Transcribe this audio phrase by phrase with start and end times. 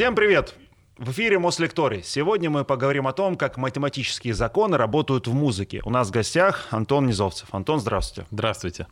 [0.00, 0.54] Всем привет!
[0.96, 2.02] В эфире Мослекторий.
[2.02, 5.82] Сегодня мы поговорим о том, как математические законы работают в музыке.
[5.84, 7.48] У нас в гостях Антон Низовцев.
[7.52, 8.26] Антон, здравствуйте.
[8.30, 8.86] Здравствуйте.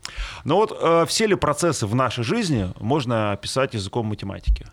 [0.45, 4.67] Ну вот э, все ли процессы в нашей жизни можно описать языком математики?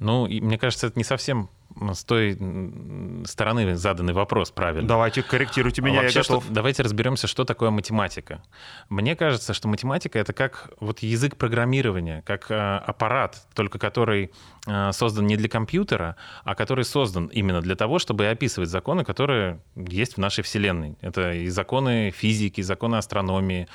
[0.00, 1.50] Ну, и, мне кажется, это не совсем
[1.92, 2.36] с той
[3.26, 4.88] стороны заданный вопрос правильно.
[4.88, 6.44] Давайте корректируйте меня, Вообще, я готов.
[6.44, 8.42] Что, давайте разберемся, что такое математика.
[8.88, 14.32] Мне кажется, что математика— это как вот язык программирования, как э, аппарат, только который
[14.66, 19.60] э, создан не для компьютера, а который создан именно для того, чтобы описывать законы, которые
[19.76, 20.96] есть в нашей Вселенной.
[21.02, 23.68] Это и законы физики, и законы астрономии,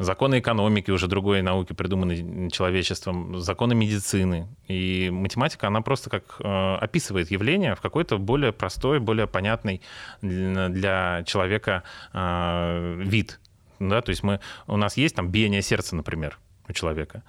[0.00, 4.48] законы экономики уже другой науки, придуманной человечеством, законы медицины.
[4.66, 9.82] И математика, она просто как э, описывает явление в какой-то более простой, более понятный
[10.22, 11.82] для человека
[12.12, 13.40] э, вид.
[13.78, 14.00] Да?
[14.00, 16.38] То есть мы, у нас есть там биение сердца, например,
[16.68, 17.22] у человека.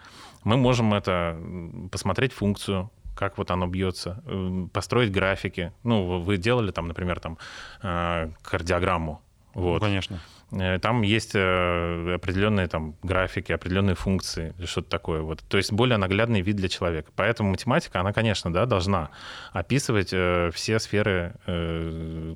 [0.44, 1.38] Мы можем это
[1.92, 5.74] посмотреть функцию, как вот оно бьется, э, построить графики.
[5.84, 7.38] Ну, вы делали там, например, там
[7.84, 9.22] э, кардиограмму.
[9.54, 9.82] Вот.
[9.82, 10.20] Ну, конечно.
[10.52, 15.22] Э, там есть э, определенные там графики, определенные функции, что-то такое.
[15.22, 15.42] Вот.
[15.48, 17.12] То есть более наглядный вид для человека.
[17.16, 19.10] Поэтому математика, она, конечно, да, должна
[19.54, 21.34] описывать э, все сферы,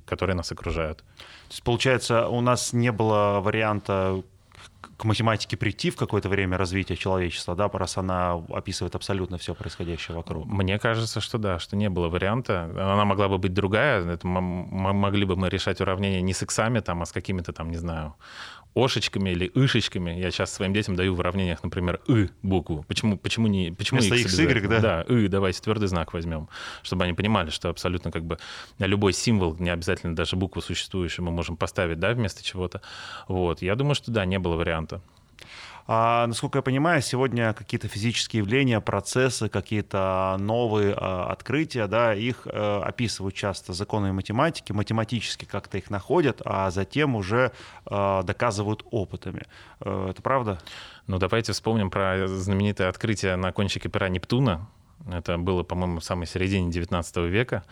[0.06, 1.00] которые нас окружают.
[1.00, 4.24] То есть, получается, у нас не было варианта
[4.98, 10.16] к математике прийти в какое-то время развития человечества, да, раз она описывает абсолютно все происходящее
[10.16, 10.46] вокруг?
[10.46, 12.64] Мне кажется, что да, что не было варианта.
[12.74, 14.06] Она могла бы быть другая.
[14.06, 17.78] Это могли бы мы решать уравнения не с иксами, там, а с какими-то там, не
[17.78, 18.16] знаю,
[18.76, 20.12] ошечками или ышечками.
[20.12, 22.86] Я сейчас своим детям даю в уравнениях, например, «ы» букву.
[22.88, 24.80] Почему, почему не почему Вместо x, y, да?
[24.80, 26.50] Да, «ы», давайте твердый знак возьмем,
[26.84, 28.38] чтобы они понимали, что абсолютно как бы
[28.78, 32.82] любой символ, не обязательно даже букву существующую, мы можем поставить, да, вместо чего-то.
[33.28, 33.62] Вот.
[33.62, 35.02] Я думаю, что да, не было варианта.
[35.88, 42.48] А, насколько я понимаю, сегодня какие-то физические явления, процессы, какие-то новые а, открытия, да, их
[42.48, 47.52] а, описывают часто законы математики, математически как-то их находят, а затем уже
[47.86, 49.44] а, доказывают опытами.
[49.80, 50.60] А, это правда?
[51.06, 54.68] Ну, давайте вспомним про знаменитое открытие на кончике пера Нептуна.
[55.12, 57.64] Это было, по-моему, в самой середине 19 века,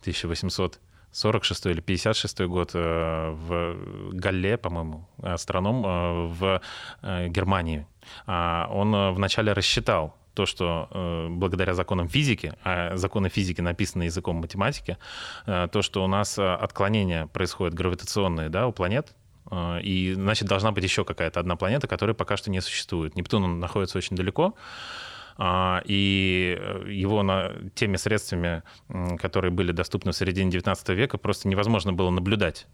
[0.00, 0.80] 1800
[1.12, 3.76] 46 или 56 год э, в
[4.12, 6.60] Галле, по-моему, астроном э, в
[7.02, 7.86] э, Германии.
[8.26, 10.88] А он вначале рассчитал то, что
[11.30, 14.96] благодаря законам физики, а законы физики написаны языком математики,
[15.44, 19.14] то, что у нас отклонения происходят гравитационные да, у планет,
[19.82, 23.14] и, значит, должна быть еще какая-то одна планета, которая пока что не существует.
[23.14, 24.54] Нептун он находится очень далеко,
[25.84, 28.62] и э, его на, теми средствами,
[29.18, 32.66] которые были доступны в середине 19 века, просто невозможно было наблюдать.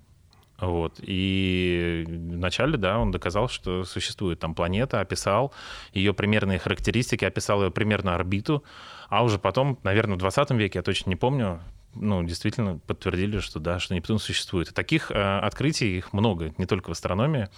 [0.60, 0.94] Вот.
[0.98, 5.52] И вначале, да, он доказал, что существует там планета, описал
[5.92, 8.64] ее примерные характеристики, описал ее примерную орбиту,
[9.08, 11.60] а уже потом, наверное, в 20 веке, я точно не помню,
[11.94, 14.68] ну, действительно подтвердили, что да, что Нептун существует.
[14.68, 17.48] И таких э, открытий их много, не только в астрономии.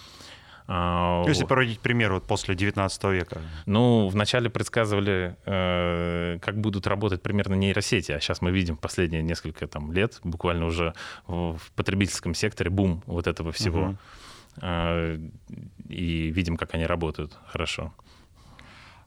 [0.73, 3.41] А, Если проводить пример вот после 19 века.
[3.65, 9.67] Ну, вначале предсказывали, э, как будут работать примерно нейросети, а сейчас мы видим последние несколько
[9.67, 10.93] там, лет, буквально уже
[11.27, 13.97] в потребительском секторе бум вот этого всего.
[14.61, 14.71] Угу.
[15.89, 17.93] И видим, как они работают хорошо.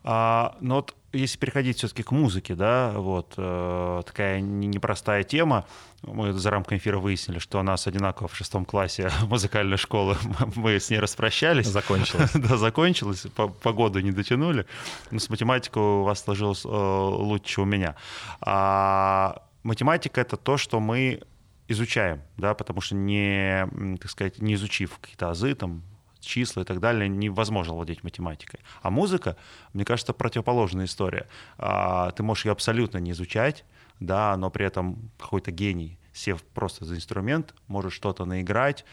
[0.04, 5.64] А, но вот если переходить все-таки к музыке, да, вот э, такая непростая тема.
[6.02, 10.16] Мы за рамками эфира выяснили, что у нас одинаково в шестом классе музыкальной школы.
[10.56, 11.66] Мы с ней распрощались.
[11.66, 12.32] Закончилось.
[12.34, 13.26] да, закончилось.
[13.34, 14.66] По, по году не дотянули.
[15.10, 17.96] Но с математикой у вас сложилось э, лучше у меня.
[18.40, 21.22] А математика— это то, что мы
[21.66, 23.66] изучаем, да, потому что не,
[23.98, 25.82] так сказать, не изучив какие-то азы, там,
[26.24, 28.60] числа и так далее, невозможно владеть математикой.
[28.82, 29.36] А музыка,
[29.72, 31.26] мне кажется, противоположная история.
[31.58, 33.64] А, ты можешь ее абсолютно не изучать,
[34.00, 38.84] да, но при этом какой-то гений сев просто за инструмент, может что-то наиграть,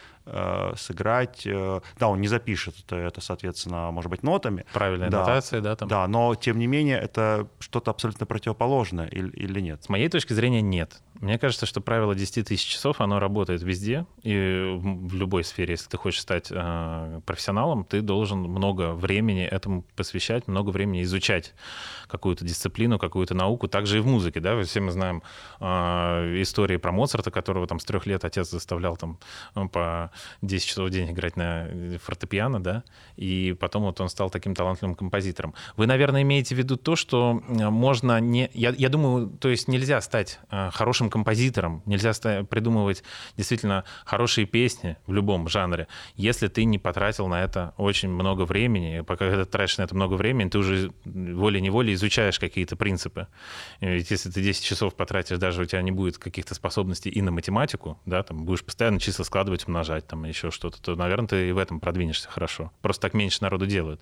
[0.76, 1.46] сыграть.
[1.46, 4.64] Э, да, он не запишет это, это, соответственно, может быть, нотами.
[4.72, 5.88] Правильная да, нотация, да, там.
[5.88, 9.82] Да, но тем не менее это что-то абсолютно противоположное или, или нет?
[9.82, 11.00] С моей точки зрения, нет.
[11.20, 15.72] Мне кажется, что правило 10 тысяч часов, оно работает везде и в любой сфере.
[15.72, 21.54] Если ты хочешь стать э, профессионалом, ты должен много времени этому посвящать, много времени изучать
[22.08, 23.68] какую-то дисциплину, какую-то науку.
[23.68, 25.22] Также и в музыке, да, все мы знаем
[25.60, 29.18] э, истории про Моцарта, которого там с трех лет отец заставлял там
[29.70, 30.11] по
[30.42, 31.68] 10 часов в день играть на
[32.02, 32.84] фортепиано, да,
[33.16, 35.54] и потом вот он стал таким талантливым композитором.
[35.76, 38.50] Вы, наверное, имеете в виду то, что можно не...
[38.54, 42.12] Я, я думаю, то есть нельзя стать хорошим композитором, нельзя
[42.44, 43.02] придумывать
[43.36, 49.00] действительно хорошие песни в любом жанре, если ты не потратил на это очень много времени.
[49.00, 53.28] Пока ты тратишь на это много времени, ты уже волей-неволей изучаешь какие-то принципы.
[53.80, 57.30] Ведь если ты 10 часов потратишь, даже у тебя не будет каких-то способностей и на
[57.30, 61.52] математику, да, там будешь постоянно числа складывать, умножать, там еще что-то, то, наверное, ты и
[61.52, 62.72] в этом продвинешься хорошо.
[62.82, 64.00] Просто так меньше народу делают.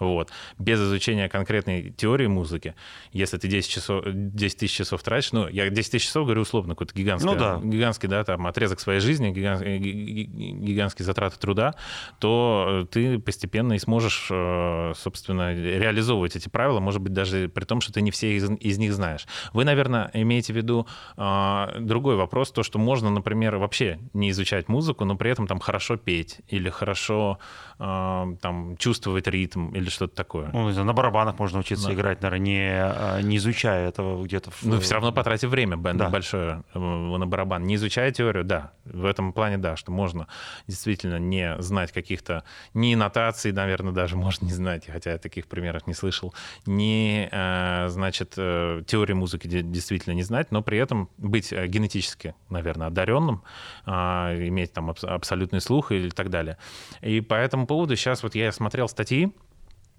[0.00, 0.30] Вот.
[0.58, 2.74] Без изучения конкретной теории музыки,
[3.12, 6.74] если ты 10, часов, 10 тысяч часов тратишь, ну, я 10 тысяч часов говорю условно,
[6.74, 7.60] какой-то гигантский, ну, да.
[7.62, 11.74] гигантский, да, там, отрезок своей жизни, гигантский, гигантские затраты труда,
[12.18, 17.80] то ты постепенно и сможешь, э, собственно, реализовывать эти правила, может быть, даже при том,
[17.80, 19.26] что ты не все из, из них знаешь.
[19.52, 24.68] Вы, наверное, имеете в виду э, другой вопрос, то, что можно, например, вообще не изучать
[24.68, 27.38] музыку, но при этом там хорошо петь или хорошо
[27.78, 30.50] э, там чувствовать ритм или что-то такое.
[30.52, 31.94] Ну, на барабанах можно учиться да.
[31.94, 34.50] играть, наверное, не, а, не изучая этого где-то.
[34.50, 34.62] В...
[34.62, 36.08] Ну, все равно потратив время да.
[36.08, 37.64] большое э, на барабан.
[37.64, 38.72] Не изучая теорию, да.
[38.84, 40.28] В этом плане, да, что можно
[40.66, 45.86] действительно не знать каких-то, ни нотаций, наверное, даже можно не знать, хотя я таких примеров
[45.86, 46.34] не слышал,
[46.64, 52.88] ни, э, значит, э, теории музыки действительно не знать, но при этом быть генетически, наверное,
[52.88, 53.42] одаренным,
[53.84, 54.90] а, иметь там
[55.26, 56.56] абсолютный слух и так далее.
[57.02, 59.32] И по этому поводу сейчас вот я смотрел статьи,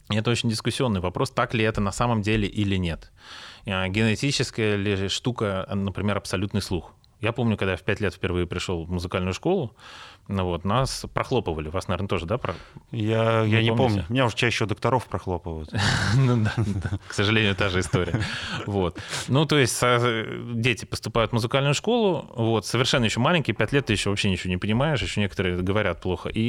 [0.10, 3.12] это очень дискуссионный вопрос, так ли это на самом деле или нет.
[3.66, 6.94] Генетическая ли штука, например, абсолютный слух.
[7.20, 9.76] Я помню, когда я в пять лет впервые пришел в музыкальную школу,
[10.28, 11.70] ну вот, нас прохлопывали.
[11.70, 12.38] Вас, наверное, тоже, да?
[12.38, 12.56] Про...
[12.92, 14.06] Я, я не помню.
[14.10, 15.74] Меня уже чаще докторов прохлопывают.
[16.18, 16.54] Ну да,
[17.08, 18.20] к сожалению, та же история.
[18.66, 19.00] Вот.
[19.28, 19.82] Ну, то есть
[20.54, 24.50] дети поступают в музыкальную школу, вот, совершенно еще маленькие, пять лет ты еще вообще ничего
[24.50, 26.30] не понимаешь, еще некоторые говорят плохо.
[26.30, 26.40] И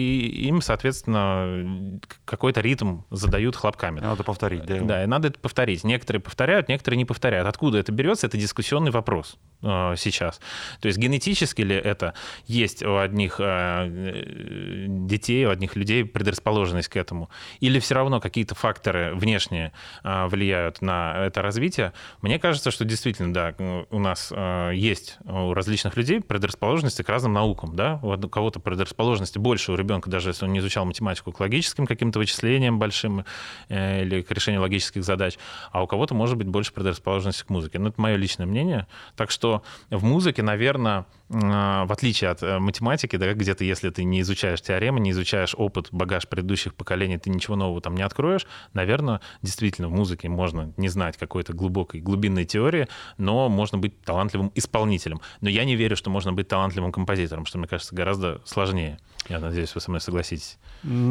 [0.46, 4.00] им, соответственно, какой-то ритм задают хлопками.
[4.00, 4.80] Надо повторить, да?
[4.80, 5.84] Да, и надо это повторить.
[5.84, 7.46] Некоторые повторяют, некоторые не повторяют.
[7.46, 10.40] Откуда это берется, это дискуссионный вопрос э, сейчас.
[10.80, 12.14] То есть генетически ли это
[12.46, 17.30] есть у одних э, детей, у одних людей предрасположенность к этому,
[17.60, 19.72] или все равно какие-то факторы внешние
[20.02, 21.92] а, влияют на это развитие,
[22.22, 23.54] мне кажется, что действительно, да,
[23.90, 24.32] у нас
[24.72, 30.10] есть у различных людей предрасположенности к разным наукам, да, у кого-то предрасположенности больше у ребенка,
[30.10, 33.24] даже если он не изучал математику, к логическим каким-то вычислениям большим
[33.68, 35.38] э, или к решению логических задач,
[35.70, 37.78] а у кого-то может быть больше предрасположенности к музыке.
[37.78, 38.86] Ну, это мое личное мнение.
[39.16, 43.26] Так что в музыке, наверное, в отличие от э, математики, да,
[43.58, 47.80] где-то если ты не изучаешь теоремы, не изучаешь опыт, багаж предыдущих поколений, ты ничего нового
[47.80, 52.88] там не откроешь, наверное, действительно в музыке можно не знать какой-то глубокой, глубинной теории,
[53.18, 55.20] но можно быть талантливым исполнителем.
[55.40, 58.98] Но я не верю, что можно быть талантливым композитором, что, мне кажется, гораздо сложнее.
[59.28, 60.58] Я надеюсь, вы со мной согласитесь.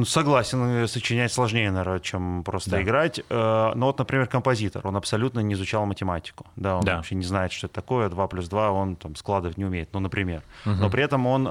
[0.05, 2.81] Согласен, э, сочинять сложнее, наверное, чем просто да.
[2.81, 3.19] играть.
[3.29, 6.47] Э, но вот, например, композитор, он абсолютно не изучал математику.
[6.55, 6.95] Да, он да.
[6.95, 8.09] вообще не знает, что это такое.
[8.09, 10.41] 2 плюс 2 он там складывать не умеет, ну, например.
[10.65, 10.75] Угу.
[10.75, 11.47] Но при этом он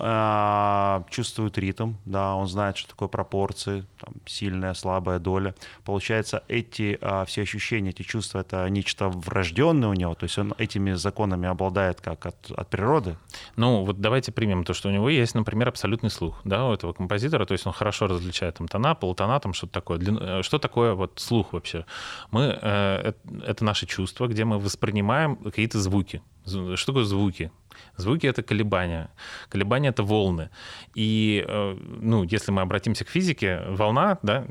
[1.10, 5.54] чувствует ритм, да, он знает, что такое пропорции, там, сильная, слабая доля.
[5.84, 10.54] Получается, эти э, все ощущения, эти чувства, это нечто врожденное у него, то есть он
[10.58, 13.16] этими законами обладает как от, от природы.
[13.56, 16.92] Ну, вот давайте примем то, что у него есть, например, абсолютный слух, да, у этого
[16.92, 19.98] композитора, то есть он хорошо различает там тона, полутона, там что-то такое.
[19.98, 20.18] Длин...
[20.20, 21.84] Э, что такое вот слух вообще?
[22.30, 23.12] Мы, э,
[23.46, 26.22] это наши чувства, где мы воспринимаем какие-то звуки.
[26.46, 27.50] Что такое звуки?
[27.96, 29.10] Звуки— это колебания.
[29.48, 30.50] Колебания— это волны.
[30.94, 34.46] И, э, ну, если мы обратимся к физике, волна, да,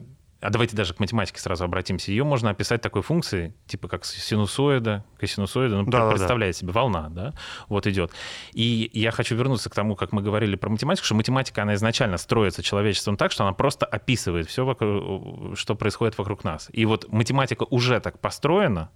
[0.46, 2.12] а давайте даже к математике сразу обратимся.
[2.12, 5.78] Ее можно описать такой функцией, типа как синусоида, косинусоида.
[5.78, 6.62] Ну, да, представляете да.
[6.62, 7.34] себе, волна, да,
[7.68, 8.12] вот идет.
[8.54, 12.18] И я хочу вернуться к тому, как мы говорили про математику, что математика, она изначально
[12.18, 14.66] строится человечеством так, что она просто описывает все,
[15.56, 16.70] что происходит вокруг нас.
[16.72, 18.92] И вот математика уже так построена,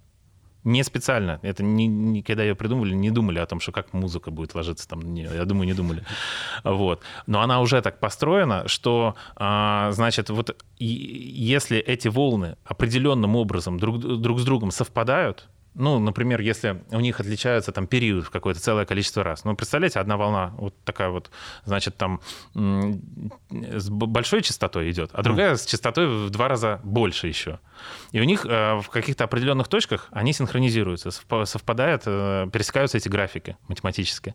[0.64, 1.38] не специально.
[1.42, 4.88] Это не, не, когда ее придумывали, не думали о том, что как музыка будет ложиться
[4.88, 5.00] там.
[5.00, 6.04] Не, я думаю, не думали.
[6.64, 7.02] Вот.
[7.26, 13.78] Но она уже так построена, что, а, значит, вот и, если эти волны определенным образом
[13.78, 18.60] друг, друг с другом совпадают, ну, например, если у них отличаются там период в какое-то
[18.60, 19.44] целое количество раз.
[19.44, 21.30] Ну, представляете, одна волна вот такая вот,
[21.64, 22.20] значит, там
[22.54, 27.60] с большой частотой идет, а другая с частотой в два раза больше еще.
[28.12, 33.56] И у них э, в каких-то определенных точках они синхронизируются, совпадают, э, пересекаются эти графики
[33.68, 34.34] математически.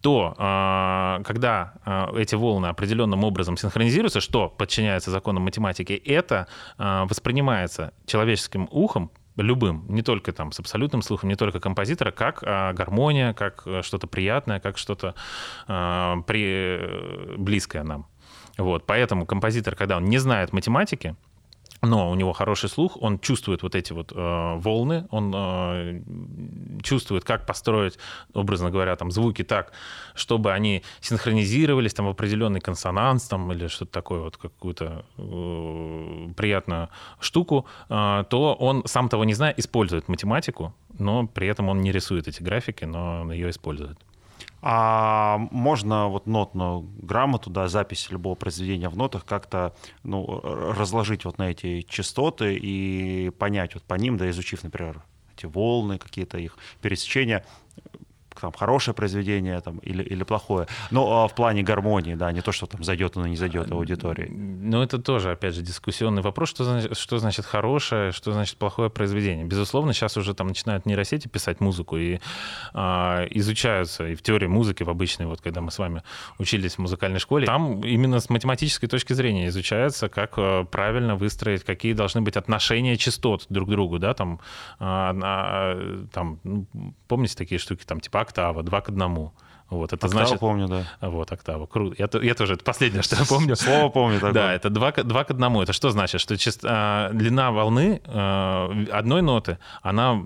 [0.00, 1.74] То, э, когда
[2.16, 6.46] эти волны определенным образом синхронизируются, что подчиняется законам математики, это
[6.78, 12.72] воспринимается человеческим ухом любым, не только там с абсолютным слухом, не только композитора, как а,
[12.72, 15.14] гармония, как э, что-то приятное, как что-то
[15.66, 18.06] а, при, э, близкое нам.
[18.58, 21.16] Вот, поэтому композитор, когда он не знает математики,
[21.82, 26.00] но у него хороший слух, он чувствует вот эти вот э, волны, он э,
[26.82, 27.98] чувствует, как построить,
[28.34, 29.72] образно говоря, там звуки так,
[30.14, 36.88] чтобы они синхронизировались там в определенный консонанс там или что-то такое вот какую-то э, приятную
[37.18, 41.90] штуку, э, то он сам того не зная использует математику, но при этом он не
[41.90, 43.98] рисует эти графики, но он ее использует.
[44.64, 51.38] А можно вот нотную грамоту, да, запись любого произведения в нотах как-то ну, разложить вот
[51.38, 55.02] на эти частоты и понять вот по ним, да, изучив, например,
[55.36, 57.44] эти волны, какие-то их пересечения,
[58.42, 60.66] там, хорошее произведение там, или, или плохое.
[60.90, 64.28] Но а в плане гармонии, да, не то, что там зайдет оно, не зайдет аудитории.
[64.28, 68.90] Ну, это тоже, опять же, дискуссионный вопрос, что значит, что значит хорошее, что значит плохое
[68.90, 69.44] произведение.
[69.44, 72.18] Безусловно, сейчас уже там начинают нейросети писать музыку и
[72.74, 76.02] а, изучаются, и в теории музыки, в обычной, вот когда мы с вами
[76.38, 81.62] учились в музыкальной школе, там именно с математической точки зрения изучается, как а, правильно выстроить,
[81.62, 84.40] какие должны быть отношения частот друг к другу, да, там,
[84.80, 86.66] а, а, там ну,
[87.06, 89.32] помните такие штуки, там, типа октава, два к одному.
[89.70, 90.40] Вот, это октава значит...
[90.40, 90.84] помню, да.
[91.00, 91.66] Вот, октава.
[91.66, 91.94] Круто.
[91.98, 93.56] Я, я тоже, это последнее, что я помню.
[93.56, 94.32] Слово помню такое.
[94.32, 95.62] Да, это два, два к одному.
[95.62, 96.20] Это что значит?
[96.20, 100.22] Что часто, а, длина волны а, одной ноты, она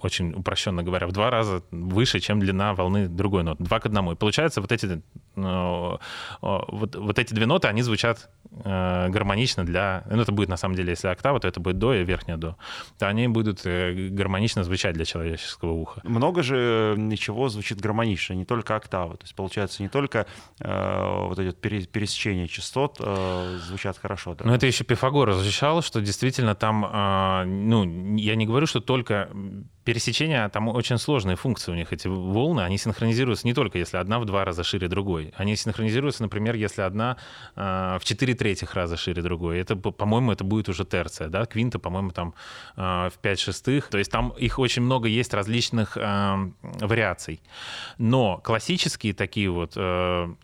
[0.00, 3.64] очень упрощенно говоря, в два раза выше, чем длина волны другой ноты.
[3.64, 4.12] Два к одному.
[4.12, 5.02] И получается, вот эти,
[5.36, 8.28] вот, вот эти две ноты, они звучат
[8.64, 10.04] э, гармонично для...
[10.10, 12.56] Ну, это будет, на самом деле, если октава, то это будет до и верхняя до.
[12.98, 16.00] То они будут э, гармонично звучать для человеческого уха.
[16.04, 19.16] Много же ничего звучит гармонично, не только октава.
[19.16, 20.26] То есть, получается, не только
[20.60, 24.34] э, вот эти пересечения частот э, звучат хорошо.
[24.34, 24.44] Да?
[24.44, 29.30] Но это еще Пифагор разрешал, что действительно там, э, ну, я не говорю, что только
[29.84, 34.18] пересечения, там очень сложные функции у них, эти волны, они синхронизируются не только если одна
[34.18, 37.16] в два раза шире другой, они синхронизируются, например, если одна
[37.56, 39.58] э, в 4 третьих раза шире другой.
[39.58, 42.34] Это, по-моему, это будет уже терция, да, квинта, по-моему, там
[42.76, 47.40] э, в 5 шестых, то есть там их очень много есть различных э, вариаций.
[47.98, 50.34] Но классические такие вот э,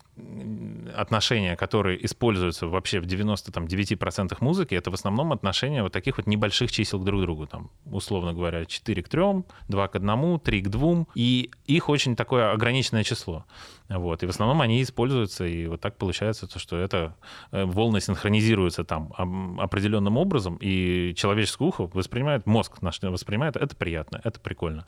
[0.95, 6.71] отношения, которые используются вообще в 99% музыки, это в основном отношения вот таких вот небольших
[6.71, 7.47] чисел друг к другу.
[7.47, 9.21] Там, условно говоря, 4 к 3,
[9.67, 11.05] 2 к 1, 3 к 2.
[11.15, 13.45] И их очень такое ограниченное число.
[13.89, 14.21] Вот.
[14.21, 17.15] И в основном они используются, и вот так получается, то, что это
[17.51, 19.13] э, волны синхронизируются там
[19.59, 24.85] определенным образом, и человеческое ухо воспринимает, мозг наш воспринимает, это приятно, это прикольно.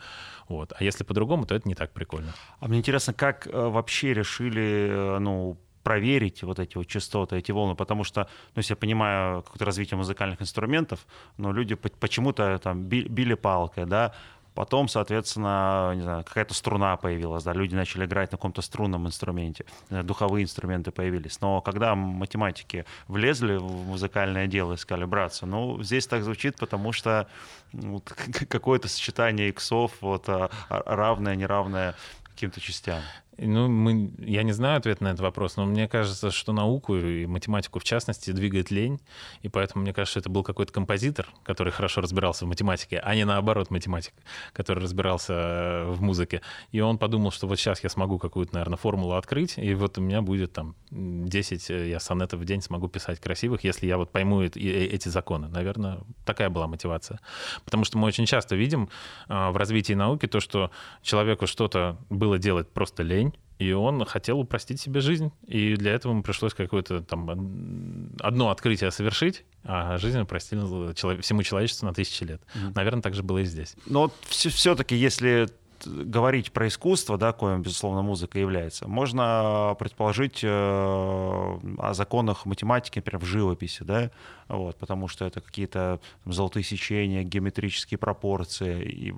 [0.48, 0.74] Вот.
[0.78, 2.34] А если по-другому, то это не так прикольно.
[2.60, 7.52] А мне интересно, как э, вообще решили, э, ну, проверить вот эти вот частоты, эти
[7.52, 11.06] волны, потому что, ну, я понимаю какое-то развитие музыкальных инструментов,
[11.38, 14.14] но люди почему-то там били палкой, да,
[14.54, 19.66] Потом, соответственно, не знаю, какая-то струна появилась, да, люди начали играть на каком-то струнном инструменте,
[19.90, 21.40] духовые инструменты появились.
[21.40, 27.30] Но когда математики влезли в музыкальное дело, искали браться, ну, здесь так звучит, потому что
[27.72, 28.04] ну,
[28.50, 33.00] какое-то сочетание иксов, вот, а, а, равное, неравное каким-то частям.
[33.38, 37.26] Ну, мы, я не знаю ответ на этот вопрос, но мне кажется, что науку и
[37.26, 39.00] математику в частности двигает лень,
[39.42, 43.24] и поэтому мне кажется, это был какой-то композитор, который хорошо разбирался в математике, а не
[43.26, 44.14] наоборот математик,
[44.54, 46.42] который разбирался э, в музыке.
[46.72, 50.02] И он подумал, что вот сейчас я смогу какую-то, наверное, формулу открыть, и вот у
[50.02, 54.12] меня будет там 10, э, я сонетов в день смогу писать красивых, если я вот
[54.12, 55.48] пойму эти законы.
[55.48, 57.20] Наверное, такая была мотивация.
[57.64, 58.90] Потому что мы очень часто видим
[59.30, 60.70] э, в развитии науки то, что
[61.02, 63.31] человеку что-то было делать просто лень,
[63.62, 65.32] и он хотел упростить себе жизнь.
[65.46, 71.86] И для этого ему пришлось какое-то там одно открытие совершить, а жизнь упростила всему человечеству
[71.86, 72.42] на тысячи лет.
[72.42, 72.72] Mm-hmm.
[72.74, 73.76] Наверное, так же было и здесь.
[73.86, 75.48] Но все-таки, если
[75.86, 83.22] говорить про искусство, да, коим, безусловно, музыка является, можно предположить э, о законах математики, например,
[83.22, 84.12] в живописи, да,
[84.48, 89.14] вот, потому что это какие-то золотые сечения, геометрические пропорции, и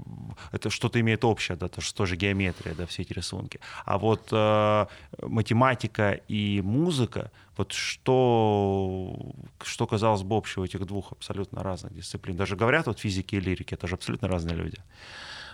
[0.51, 3.59] это что-то имеет общее, да, это же тоже геометрия, да, все эти рисунки.
[3.85, 4.85] А вот э,
[5.21, 9.15] математика и музыка, вот что,
[9.61, 12.35] что казалось бы общего этих двух абсолютно разных дисциплин.
[12.35, 14.77] Даже говорят вот физики и лирики, это же абсолютно разные люди.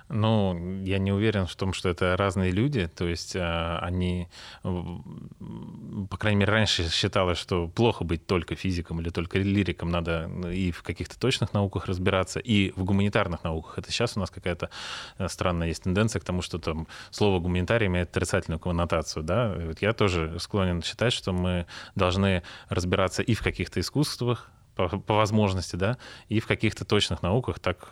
[0.10, 2.88] Ну, я не уверен в том, что это разные люди.
[2.88, 4.28] То есть э, они,
[4.63, 9.92] по крайней мере, раньше считалось, что плохо быть только физиком или только лириком.
[9.92, 13.78] Надо и в каких-то точных науках разбираться, и в гуманитарных науках.
[13.78, 14.72] Это сейчас у нас какая-то
[15.20, 19.24] э, странная есть тенденция к тому, что там слово гуманитарий имеет отрицательную коннотацию.
[19.24, 19.54] Да?
[19.56, 25.16] Вот я тоже склонен считать, что мы должны разбираться и в каких-то искусствах, по, по
[25.16, 25.98] возможности, да,
[26.30, 27.89] и в каких-то точных науках, так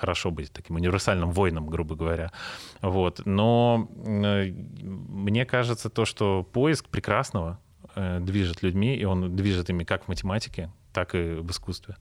[0.00, 2.32] хорошо быть таким универсальным воином, грубо говоря.
[2.82, 3.22] Вот.
[3.26, 7.58] Но э, мне кажется, то, что поиск прекрасного
[7.94, 11.96] э, движет людьми, и он движет ими как в математике, так и в искусстве.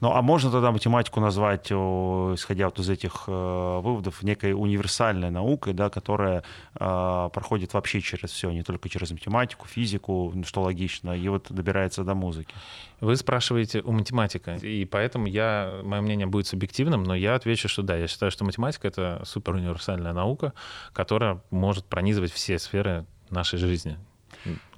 [0.00, 5.72] Ну, а можно тогда математику назвать, исходя вот из этих э, выводов, некой универсальной наукой,
[5.72, 11.16] да, которая э, проходит вообще через все, не только через математику, физику, ну, что логично,
[11.16, 12.54] и вот добирается до музыки?
[13.00, 17.82] Вы спрашиваете у математика, и поэтому я, мое мнение будет субъективным, но я отвечу, что
[17.82, 20.52] да, я считаю, что математика— это супер универсальная наука,
[20.92, 23.98] которая может пронизывать все сферы нашей жизни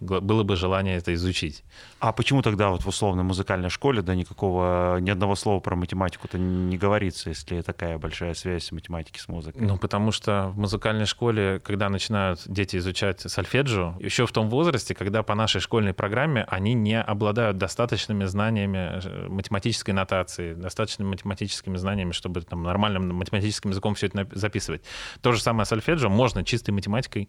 [0.01, 1.65] было бы желание это изучить.
[2.01, 6.39] А почему тогда вот в условной музыкальной школе, да, никакого, ни одного слова про математику-то
[6.39, 9.61] не говорится, если такая большая связь математики с музыкой?
[9.63, 14.95] Ну, потому что в музыкальной школе, когда начинают дети изучать сольфеджио, еще в том возрасте,
[14.95, 21.77] когда по нашей школьной программе они не обладают достаточными знаниями э, математической нотации, достаточными математическими
[21.77, 24.83] знаниями, чтобы там нормальным математическим языком все это записывать.
[25.21, 27.29] То же самое сольфеджио можно чистой математикой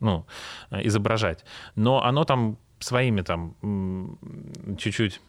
[0.00, 0.26] ну,
[0.70, 1.44] э, изображать.
[1.74, 4.18] Но оно там своими там
[4.78, 5.20] чуть-чуть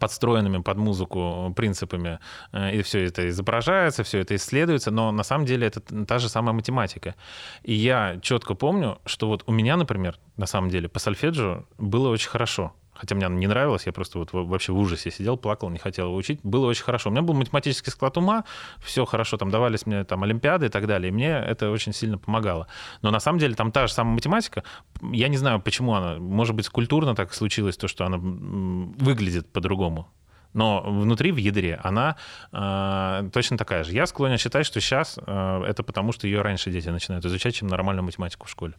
[0.00, 2.18] подстроенными под музыку принципами,
[2.52, 6.28] э, и все это изображается, все это исследуется, но на самом деле это та же
[6.28, 7.14] самая математика.
[7.62, 12.08] И я четко помню, что вот у меня, например, на самом деле по сольфеджио было
[12.08, 12.72] очень хорошо.
[12.98, 16.06] Хотя мне она не нравилась, я просто вот вообще в ужасе сидел, плакал, не хотел
[16.06, 16.40] его учить.
[16.42, 17.10] Было очень хорошо.
[17.10, 18.44] У меня был математический склад ума,
[18.80, 22.18] все хорошо, там давались мне там олимпиады и так далее, и мне это очень сильно
[22.18, 22.66] помогало.
[23.02, 24.64] Но на самом деле там та же самая математика,
[25.12, 30.08] я не знаю, почему она, может быть, культурно так случилось, то, что она выглядит по-другому.
[30.56, 32.16] Но внутри, в ядре, она
[32.50, 33.92] э, точно такая же.
[33.92, 37.68] Я склонен считать, что сейчас э, это потому, что ее раньше дети начинают изучать, чем
[37.68, 38.72] нормальную математику в школе.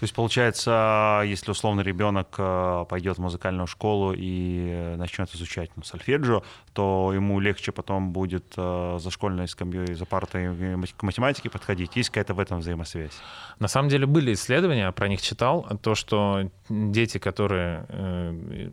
[0.00, 5.82] То есть, получается, если условно ребенок э, пойдет в музыкальную школу и начнет изучать ну,
[5.82, 6.42] сольфеджио,
[6.72, 10.56] то ему легче потом будет э, за школьной скамьей, за партой
[10.96, 11.96] к математике подходить.
[11.96, 13.12] Есть какая-то в этом взаимосвязь?
[13.58, 18.70] На самом деле были исследования, про них читал, то, что дети, которые э,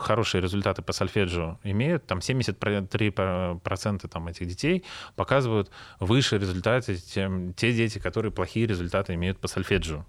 [0.00, 4.84] хорошие результаты по сольфеджио имеют, там 73% там, этих детей
[5.16, 10.04] показывают выше результаты, чем те дети, которые плохие результаты имеют по сольфеджио.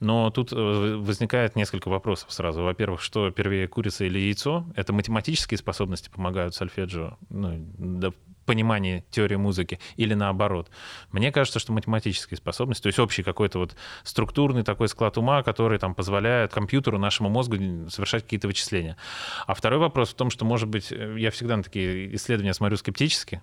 [0.00, 2.62] Но тут э, возникает несколько вопросов сразу.
[2.62, 4.66] Во-первых, что первее, курица или яйцо?
[4.76, 8.12] Это математические способности помогают сольфеджио, ну, да,
[8.44, 10.70] понимании теории музыки или наоборот.
[11.10, 15.78] Мне кажется, что математические способности, то есть общий какой-то вот структурный такой склад ума, который
[15.78, 17.56] там позволяет компьютеру, нашему мозгу
[17.88, 18.96] совершать какие-то вычисления.
[19.46, 22.76] А второй вопрос в том, что, может быть, э, я всегда на такие исследования смотрю
[22.76, 23.42] скептически,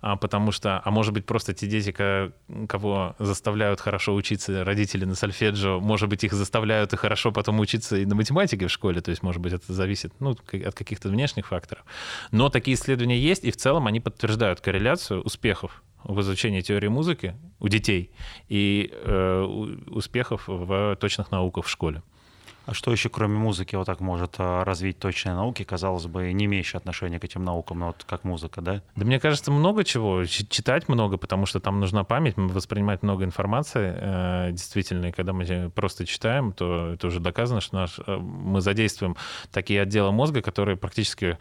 [0.00, 1.92] потому что, а может быть, просто те дети,
[2.66, 7.96] кого заставляют хорошо учиться родители на сольфеджио, может быть, их заставляют и хорошо потом учиться
[7.96, 11.46] и на математике в школе, то есть, может быть, это зависит ну, от каких-то внешних
[11.48, 11.84] факторов.
[12.30, 17.34] Но такие исследования есть, и в целом они подтверждают корреляцию успехов в изучении теории музыки
[17.58, 18.12] у детей
[18.48, 19.42] и э,
[19.88, 22.02] успехов в точных науках в школе.
[22.68, 26.44] А что еще, кроме музыки, вот так может а, развить точные науки, казалось бы, не
[26.44, 28.82] имеющие отношения к этим наукам, но вот как музыка, да?
[28.94, 30.26] Да мне кажется, много чего.
[30.26, 33.94] Читать много, потому что там нужна память, воспринимать много информации.
[33.96, 38.60] Э, действительно, и когда мы просто читаем, то это уже доказано, что наш, э, мы
[38.60, 39.16] задействуем
[39.50, 41.38] такие отделы мозга, которые практически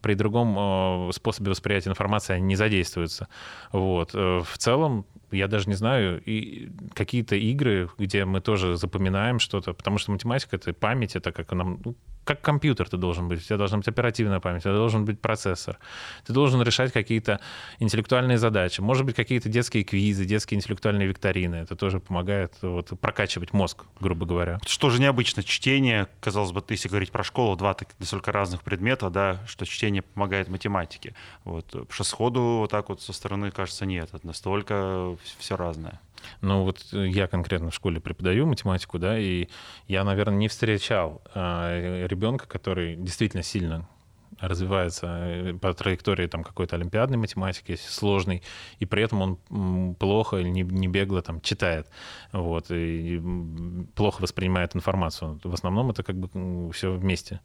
[0.00, 3.26] при другом способе восприятия информации не задействуются.
[3.72, 4.14] Вот.
[4.14, 9.72] Э, в целом, я даже не знаю, и какие-то игры, где мы тоже запоминаем что-то,
[9.72, 11.96] потому что математика— это память, это как нам, ну,
[12.28, 13.40] как компьютер ты должен быть.
[13.40, 15.78] У тебя должна быть оперативная память, у тебя должен быть процессор.
[16.26, 17.40] Ты должен решать какие-то
[17.78, 18.82] интеллектуальные задачи.
[18.82, 21.54] Может быть, какие-то детские квизы, детские интеллектуальные викторины.
[21.54, 24.58] Это тоже помогает вот, прокачивать мозг, грубо говоря.
[24.66, 25.42] Что же необычно.
[25.42, 30.48] Чтение, казалось бы, если говорить про школу, два настолько разных предмета, да, что чтение помогает
[30.48, 31.14] математике.
[31.44, 31.64] Вот.
[31.64, 35.98] Потому что сходу вот так вот со стороны кажется, нет, это настолько все разное.
[36.40, 39.48] Ну вот э, я конкретно в школе преподаю математику, да, и
[39.86, 43.88] я, наверное, не встречал а, ребенка, который действительно сильно
[44.40, 48.42] развивается э, по траектории там какой-то олимпиадной математики сложной,
[48.78, 51.88] и при этом он плохо или не, не бегло там читает,
[52.32, 53.22] вот, и
[53.94, 55.40] плохо воспринимает информацию.
[55.42, 57.40] В основном это как бы все вместе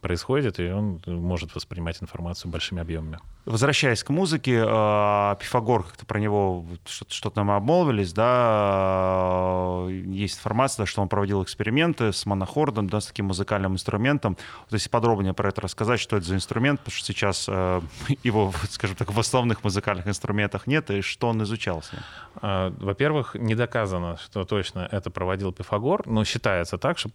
[0.00, 3.18] происходит, и он может воспринимать информацию большими объемами.
[3.46, 10.84] Возвращаясь к музыке, а, Пифагор, как-то про него что-то мы обмолвились, да, а, есть информация,
[10.84, 14.36] что он проводил эксперименты с монохордом, да, с таким музыкальным инструментом.
[14.64, 17.82] Вот если подробнее про это рассказать, что это за инструмент, потому что сейчас а,
[18.24, 22.02] его, скажем так, в основных музыкальных инструментах нет, и что он изучал с ним?
[22.42, 27.08] Во-первых, не доказано, что точно это проводил Пифагор, но считается так, что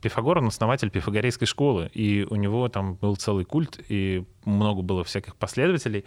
[0.00, 5.04] Пифагор, он основатель пифагорейской школы, и у него там был целый культ, и много было
[5.04, 6.04] всяких последователей.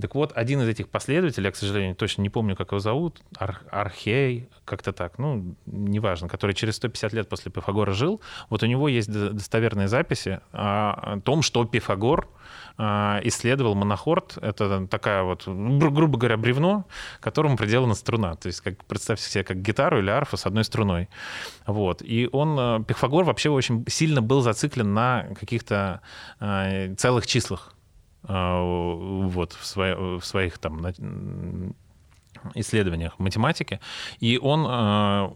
[0.00, 3.20] Так вот, один из этих последователей, я, к сожалению, точно не помню, как его зовут,
[3.38, 8.66] Ар Архей, как-то так, ну, неважно, который через 150 лет после Пифагора жил, вот у
[8.66, 12.28] него есть достоверные записи о том, что Пифагор
[12.78, 14.38] исследовал монохорд.
[14.40, 16.86] Это такая вот, грубо говоря, бревно,
[17.20, 18.34] которому приделана струна.
[18.36, 21.08] То есть, как, представьте себе, как гитару или арфу с одной струной.
[21.66, 22.02] Вот.
[22.02, 26.00] И он, э, Пифагор вообще очень сильно был зациклен на каких-то
[26.40, 27.74] э, целых числах
[28.22, 30.82] вот, в, свои, в своих там
[32.54, 33.80] исследованиях математики,
[34.20, 35.30] и он, э,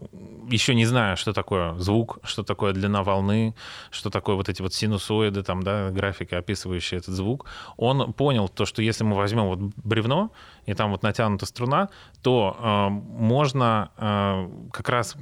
[0.49, 3.55] еще не зная, что такое звук, что такое длина волны,
[3.91, 7.45] что такое вот эти вот синусоиды, там, да, графики, описывающие этот звук,
[7.77, 10.31] он понял то, что если мы возьмем вот бревно,
[10.65, 11.89] и там вот натянута струна,
[12.21, 15.15] то э, можно э, как раз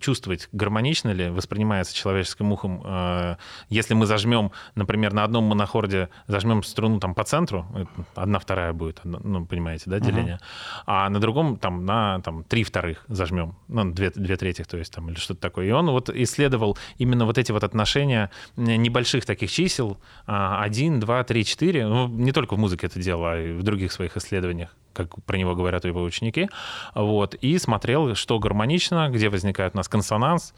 [0.00, 2.82] чувствовать, гармонично ли воспринимается человеческим ухом.
[2.84, 3.36] Э,
[3.68, 7.66] если мы зажмем, например, на одном монохорде зажмем струну там по центру,
[8.14, 10.82] одна вторая будет, ну, понимаете, да, деление, uh-huh.
[10.86, 14.92] а на другом там на там, три вторых зажмем, ну, две, две третьих, то есть
[14.92, 15.66] там, или что-то такое.
[15.66, 21.44] И он вот исследовал именно вот эти вот отношения небольших таких чисел, 1, 2, 3,
[21.44, 24.74] 4, ну, не только в музыке это делал, а и в других своих исследованиях, исследованиях,
[24.92, 26.48] как про него говорят его ученики,
[26.94, 30.54] вот, и смотрел, что гармонично, где возникает у нас консонанс,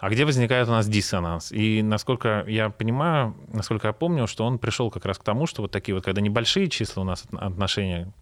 [0.00, 1.52] а где возникает у нас диссонанс.
[1.52, 5.62] И насколько я понимаю, насколько я помню, что он пришел как раз к тому, что
[5.62, 8.12] вот такие вот, когда небольшие числа у нас отношения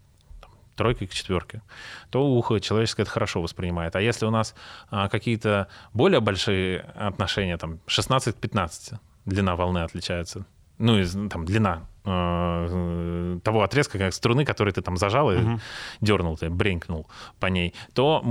[0.76, 1.62] тройка к четверке,
[2.10, 3.96] то ухо человеческое это хорошо воспринимает.
[3.96, 4.54] А если у нас
[4.90, 8.94] а, какие-то более большие отношения, там 16 к 15,
[9.26, 10.46] длина волны отличается,
[10.78, 15.60] ну, из, там, длина э, того отрезка как струны, который ты там зажал и угу.
[16.00, 17.06] дернул, ты бренькнул
[17.38, 18.22] по ней, то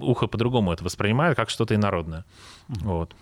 [0.00, 2.24] ухо по-другому это воспринимает, как что-то инородное.
[2.68, 2.78] Угу.
[2.84, 3.16] Вот.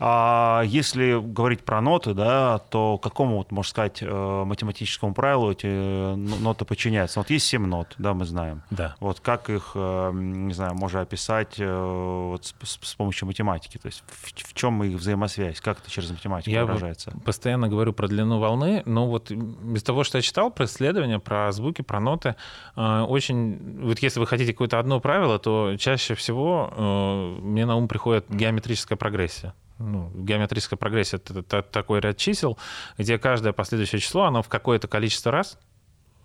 [0.00, 5.66] А если говорить про ноты, да, то какому, вот, можно сказать, э, математическому правилу эти
[5.66, 7.20] э, ноты подчиняются?
[7.20, 8.62] Вот есть семь нот, да, мы знаем.
[8.70, 8.94] Да.
[9.00, 13.78] Вот как их, э, не знаю, можно описать вот с, с помощью математики?
[13.78, 15.60] То есть в, в чем их взаимосвязь?
[15.60, 17.10] Как это через математику я выражается?
[17.14, 21.18] Я постоянно говорю про длину волны, но вот из того, что я читал про исследования,
[21.18, 22.36] про звуки, про ноты,
[22.76, 23.80] очень...
[23.82, 28.96] Вот если вы хотите какое-то одно правило, то чаще всего мне на ум приходит геометрическая
[28.96, 32.58] прогрессия ну, геометрическая прогрессия— это такой ряд чисел,
[32.96, 35.58] где каждое последующее число, оно в какое-то количество раз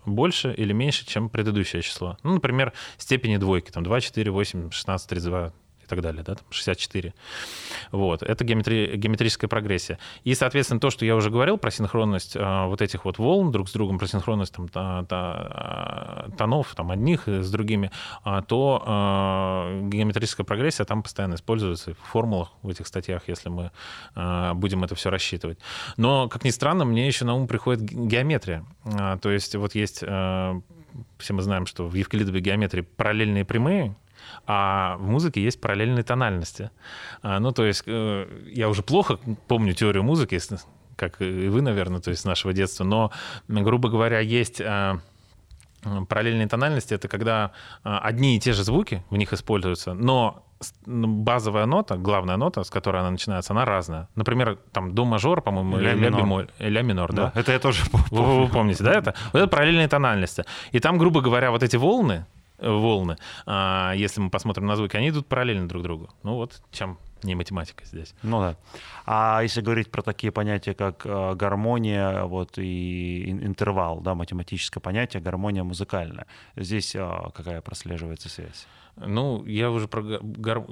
[0.06, 2.18] больше или меньше, чем предыдущее число.
[2.24, 6.46] Ну, например, степени двойки, там 2, 4, 8, 16, 32, и так далее, да, там
[6.50, 7.14] 64.
[7.92, 10.00] Вот, это геометри, геометрическая прогрессия.
[10.24, 13.70] И, соответственно, то, что я уже говорил про синхронность э, вот этих вот волн друг
[13.70, 17.92] с другом, про синхронность там, та, та, тонов там, одних с другими,
[18.26, 23.72] э, то э, геометрическая прогрессия там постоянно используется в формулах в этих статьях, если мы
[24.16, 25.60] э, будем это все рассчитывать.
[25.98, 28.66] Но, как ни странно, мне еще на ум приходит геометрия.
[28.86, 30.00] Э, то есть вот есть...
[30.02, 30.62] Э,
[31.18, 33.96] все мы знаем, что в евклидовой геометрии параллельные прямые,
[34.46, 36.72] а в музыке есть параллельные тональности.
[37.22, 40.40] А, ну, то есть э, я уже плохо помню теорию музыки,
[40.96, 43.12] как и вы, наверное, то есть с нашего детства, но,
[43.48, 45.00] грубо говоря, есть а,
[46.08, 47.52] параллельные тональности— это когда
[47.84, 50.46] а, одни и те же звуки в них используются, но
[50.86, 54.08] базовая нота, главная нота, с которой она начинается, она разная.
[54.16, 57.32] Например, там до мажор, по-моему, ля, ля, бемоль, ля минор, да?
[57.34, 57.40] да?
[57.40, 58.08] Это я тоже помню.
[58.12, 59.14] Вы, вы помните, да, это?
[59.34, 60.46] Вот это параллельные тональности.
[60.72, 62.26] И там, грубо говоря, вот эти волны,
[62.60, 66.10] волны, а, если мы посмотрим на звуки, они идут параллельно друг другу.
[66.24, 68.14] Ну вот чем не математика здесь.
[68.24, 68.56] Ну да.
[69.06, 75.22] А если говорить про такие понятия, как э, гармония вот, и интервал, да, математическое понятие,
[75.22, 78.68] гармония музыкальная, здесь э, какая прослеживается связь?
[78.96, 80.64] Ну, я уже про, гар...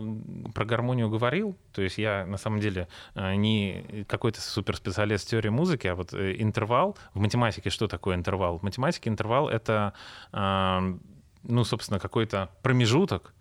[0.54, 1.58] про гармонию говорил.
[1.74, 6.98] То есть я, на самом деле, э, не какой-то суперспециалист теории музыки, а вот интервал.
[7.14, 8.60] В математике что такое интервал?
[8.60, 9.94] В математике интервал— это
[11.44, 13.34] ну, собственно, какой-то промежуток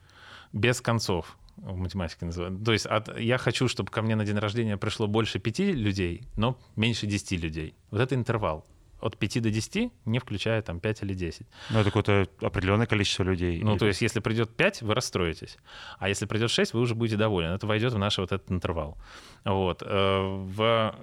[0.53, 2.65] без концов в математике называют.
[2.65, 6.23] То есть от, я хочу, чтобы ко мне на день рождения пришло больше пяти людей,
[6.37, 7.75] но меньше десяти людей.
[7.91, 8.65] Вот это интервал.
[9.01, 11.47] От 5 до 10, не включая там 5 или 10.
[11.71, 13.63] Ну, это какое-то определенное количество людей.
[13.63, 15.57] Ну, то есть, если придет 5, вы расстроитесь.
[15.99, 17.55] А если придет 6, вы уже будете довольны.
[17.55, 18.99] Это войдет в наш вот этот интервал.
[19.45, 19.83] Вот.
[19.83, 20.95] Э, в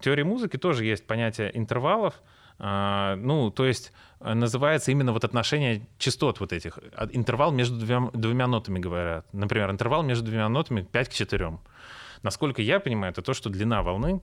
[0.00, 2.14] теории музыки тоже есть понятие интервалов.
[2.60, 6.78] А, ну, то есть э, называется именно вот отношение частот вот этих.
[6.94, 9.26] А, интервал между двумя, двумя нотами говорят.
[9.32, 11.58] Например, интервал между двумя нотами 5 к 4.
[12.22, 14.20] Насколько я понимаю, это то, что длина волны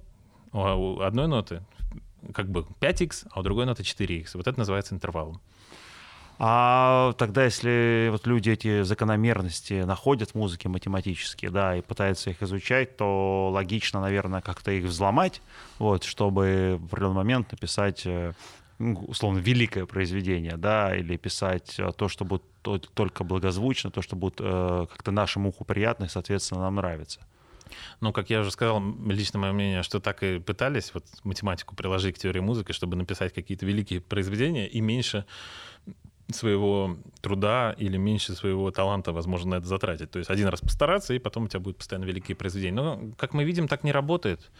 [0.52, 1.64] у одной ноты
[2.34, 4.30] как бы 5х, а у другой ноты 4х.
[4.34, 5.42] Вот это называется интервалом.
[6.38, 12.43] А тогда, если вот люди эти закономерности находят в музыке математические, да, и пытаются их
[12.43, 15.41] изучать, то логично, наверное, как-то их взломать,
[15.80, 18.34] вот, чтобы в определенный момент написать э,
[18.80, 24.17] ну, условно, великое произведение, да, или писать э, то, что будет только благозвучно, то, что
[24.17, 27.21] будет э, как-то нашему уху приятно и, соответственно, нам нравится.
[28.02, 32.15] Ну, как я уже сказал, лично мое мнение, что так и пытались вот математику приложить
[32.15, 35.26] к теории музыки, чтобы написать какие-то великие произведения и меньше
[36.32, 40.10] своего труда или меньше своего таланта, возможно, на это затратить.
[40.10, 42.82] То есть один раз постараться, и потом у тебя будут постоянно великие произведения.
[42.82, 44.52] Но, как мы видим, так не работает.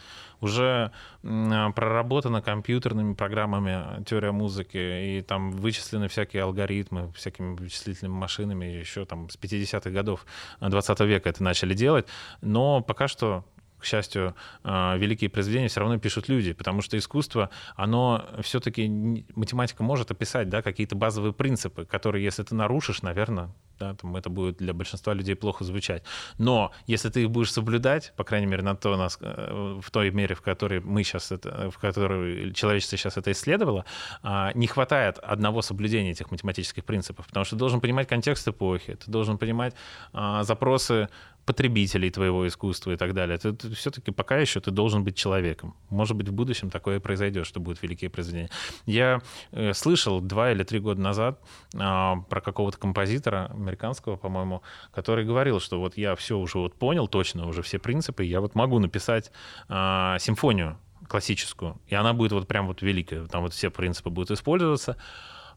[0.42, 9.06] Уже проработана компьютерными программами теория музыки, и там вычислены всякие алгоритмы, всякими вычислительными машинами, еще
[9.06, 10.26] там с 50-х годов
[10.60, 12.06] 20 века это начали делать.
[12.42, 13.44] Но пока что
[13.86, 18.88] к счастью, а, великие произведения все равно пишут люди, потому что искусство, оно все-таки,
[19.36, 24.30] математика может описать да, какие-то базовые принципы, которые, если ты нарушишь, наверное, да, там это
[24.30, 26.04] будет для большинства людей плохо звучать.
[26.38, 30.10] Но если ты их будешь соблюдать, по крайней мере, на то, нас, э, в той
[30.12, 33.86] мере, в которой мы сейчас это, в которой человечество сейчас это исследовало,
[34.24, 38.96] а, не хватает одного соблюдения этих математических принципов, потому что ты должен понимать контекст эпохи,
[38.96, 39.76] ты должен понимать
[40.14, 41.10] а, запросы
[41.46, 43.38] потребителей твоего искусства и так далее.
[43.38, 45.76] Ты, ты все-таки пока еще ты должен быть человеком.
[45.90, 48.50] Может быть, в будущем такое произойдет, что будут великие произведения.
[48.86, 51.40] Я э, слышал два или три года назад
[51.74, 57.08] э, про какого-то композитора американского, по-моему, который говорил, что вот я все уже вот понял
[57.08, 59.32] точно, уже все принципы, я вот могу написать
[59.70, 60.78] э, симфонию
[61.08, 64.98] классическую, и она будет вот прям вот великая, там вот все принципы будут использоваться,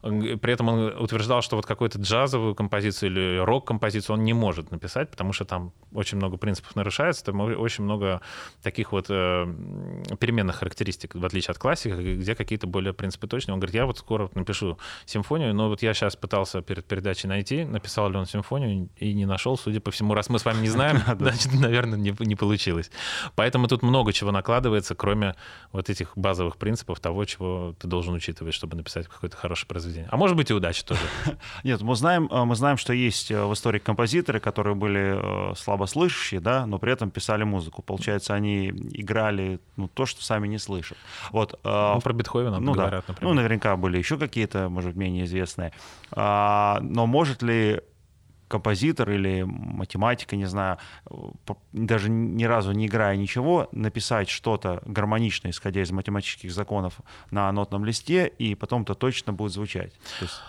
[0.01, 5.11] при этом он утверждал, что вот какую-то джазовую композицию или рок-композицию он не может написать,
[5.11, 8.21] потому что там очень много принципов нарушается, там очень много
[8.63, 9.53] таких вот э,
[10.19, 13.53] переменных характеристик, в отличие от классики, где какие-то более принципы точные.
[13.53, 17.65] Он говорит, я вот скоро напишу симфонию, но вот я сейчас пытался перед передачей найти,
[17.65, 20.69] написал ли он симфонию и не нашел, судя по всему, раз мы с вами не
[20.69, 22.89] знаем, значит, наверное, не, не получилось.
[23.35, 25.35] Поэтому тут много чего накладывается, кроме
[25.73, 30.09] вот этих базовых принципов того, чего ты должен учитывать, чтобы написать какое-то хорошее произведение произведение.
[30.11, 31.01] А может быть и удача тоже.
[31.63, 35.55] Нет, мы знаем, э, мы знаем, что есть э, в истории композиторы, которые были э,
[35.55, 37.81] слабослышащие, да, но при этом писали музыку.
[37.81, 40.97] Получается, они играли ну, то, что сами не слышат.
[41.31, 43.13] Вот, ну, про Бетховена ну, говорят, да.
[43.13, 43.29] например.
[43.29, 45.73] Ну, наверняка были еще какие-то, может, менее известные.
[46.11, 47.81] А, но может ли
[48.49, 50.77] композитор или математика, не знаю,
[51.71, 56.95] даже ни разу не играя ничего, написать что-то гармоничное, исходя из математических законов
[57.31, 59.93] на нотном листе, и потом-то точно будет звучать.
[60.19, 60.41] То есть...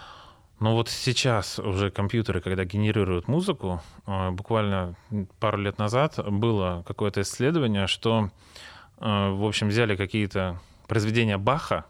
[0.59, 4.95] Ну вот сейчас уже компьютеры, когда генерируют музыку, э, буквально
[5.39, 8.31] пару лет назад было какое-то исследование, что,
[8.99, 11.87] э, в общем, взяли какие-то произведения Баха,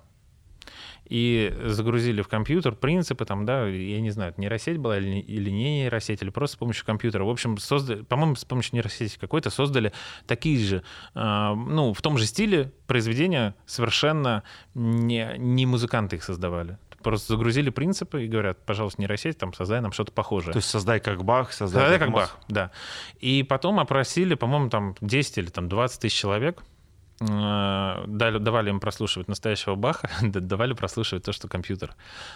[1.10, 5.80] и загрузили в компьютер принципы, там, да, я не знаю, нейросеть была или, или не
[5.80, 7.24] нейросеть, или просто с помощью компьютера.
[7.24, 9.92] В общем, создали, по-моему, с помощью нейросети какой-то создали
[10.28, 10.84] такие же,
[11.16, 14.44] э, ну, в том же стиле произведения, совершенно
[14.74, 16.78] не, не музыканты их создавали.
[17.02, 20.52] Просто загрузили принципы и говорят, пожалуйста, нейросеть, там, создай нам что-то похожее.
[20.52, 22.70] То есть создай как Бах, создай, создай как, как Бах, да.
[23.18, 26.62] И потом опросили, по-моему, там 10 или там 20 тысяч человек,
[27.20, 31.94] дали, давали им прослушивать настоящего Баха, давали прослушивать то, что компьютер,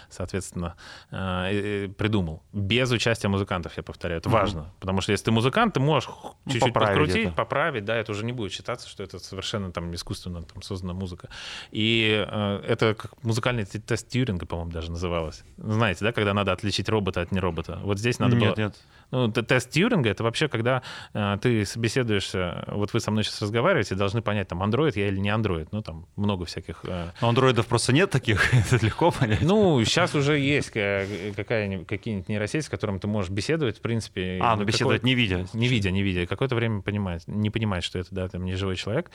[0.09, 0.75] соответственно,
[1.09, 2.43] э, придумал.
[2.53, 4.19] Без участия музыкантов, я повторяю.
[4.19, 4.71] Это важно.
[4.79, 6.09] Потому что если ты музыкант, ты можешь
[6.45, 7.35] ну, чуть-чуть подкрутить, это.
[7.35, 11.29] поправить, да, это уже не будет считаться, что это совершенно там искусственно там, создана музыка.
[11.71, 15.43] И э, это как музыкальный тест Тьюринга, по-моему, даже называлось.
[15.57, 17.79] Знаете, да, когда надо отличить робота от неробота.
[17.81, 18.65] Вот здесь надо нет, было...
[18.65, 18.75] Нет,
[19.11, 20.81] ну, тест Тьюринга— это вообще, когда
[21.13, 25.17] э, ты собеседуешься, вот вы со мной сейчас разговариваете, должны понять, там, андроид я или
[25.17, 25.71] не андроид.
[25.71, 26.81] Ну, там много всяких...
[26.83, 27.11] Э...
[27.21, 29.41] Но андроидов просто нет таких, это легко понять.
[29.41, 34.39] Ну, сейчас уже есть какая какие-нибудь нейросети, с которыми ты можешь беседовать, в принципе.
[34.41, 35.45] А, ну беседовать не видя.
[35.53, 36.25] Не видя, не видя.
[36.25, 39.11] Какое-то время понимать, не понимать, что это, да, там, не живой человек.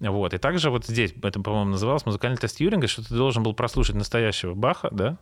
[0.00, 0.34] Вот.
[0.34, 3.96] И также вот здесь, это, по-моему, называлось музыкальный тест Тьюринга, что ты должен был прослушать
[3.96, 5.18] настоящего Баха, да,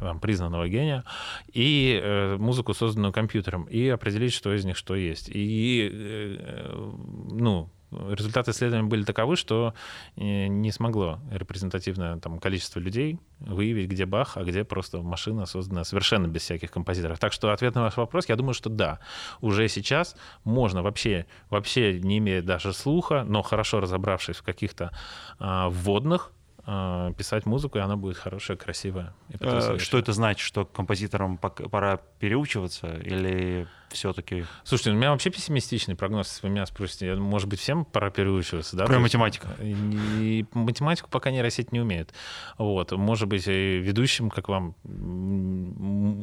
[0.00, 1.04] там, признанного гения,
[1.52, 5.28] и э, музыку, созданную компьютером, и определить, что из них что есть.
[5.32, 6.94] И, э,
[7.30, 9.74] ну, результаты исследования были таковы, что
[10.16, 15.84] э, не смогло репрезентативное там, количество людей выявить, где Бах, а где просто машина, созданная
[15.84, 17.18] совершенно без всяких композиторов.
[17.18, 19.00] Так что ответ на ваш вопрос, я думаю, что да,
[19.40, 24.90] уже сейчас можно вообще, вообще не имея даже слуха, но хорошо разобравшись в каких-то
[25.38, 26.32] а, вводных,
[26.68, 29.14] а, писать музыку, и она будет хорошая, красивая.
[29.28, 34.44] И что это значит, что композиторам пора переучиваться или все-таки?
[34.64, 37.14] Слушайте, у меня вообще пессимистичный прогноз, если вы меня спросите.
[37.14, 38.84] Может быть, всем пора переучиваться, да?
[38.84, 39.48] Кроме математика.
[39.60, 42.12] И математику пока нейросеть не умеет.
[42.58, 42.90] Вот.
[42.90, 44.74] Может быть, и ведущим, как вам,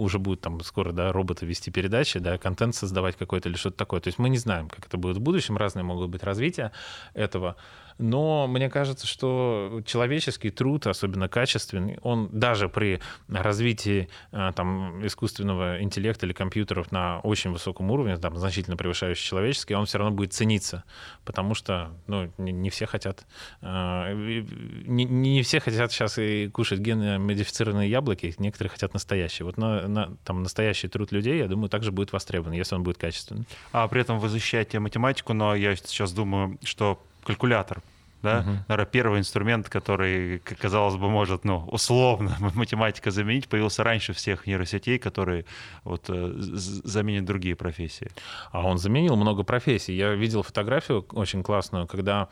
[0.01, 4.01] уже будет там скоро, да, роботы вести передачи, да, контент создавать какой-то или что-то такое.
[4.01, 6.73] То есть мы не знаем, как это будет в будущем, разные могут быть развития
[7.13, 7.55] этого.
[7.97, 15.81] Но мне кажется, что человеческий труд, особенно качественный, он даже при развитии э, там, искусственного
[15.81, 20.33] интеллекта или компьютеров на очень высоком уровне, там, значительно превышающий человеческий, он все равно будет
[20.33, 20.83] цениться,
[21.25, 23.25] потому что ну, не, все хотят,
[23.61, 29.45] э, не, не все хотят сейчас и кушать генно-модифицированные яблоки, некоторые хотят настоящие.
[29.45, 32.97] Вот на, на, там настоящий труд людей, я думаю, также будет востребован, если он будет
[32.97, 33.45] качественный.
[33.71, 37.81] А при этом вы защищаете математику, но я сейчас думаю, что калькулятор,
[38.23, 38.57] да, uh-huh.
[38.69, 44.97] наверное, первый инструмент, который, казалось бы, может, ну, условно математика заменить, появился раньше всех нейросетей,
[44.97, 45.43] которые
[45.83, 48.09] вот э, заменят другие профессии.
[48.51, 49.93] А он заменил много профессий.
[49.93, 52.29] Я видел фотографию очень классную, когда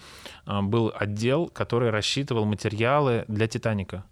[0.48, 4.06] э, был отдел, который рассчитывал материалы для «Титаника».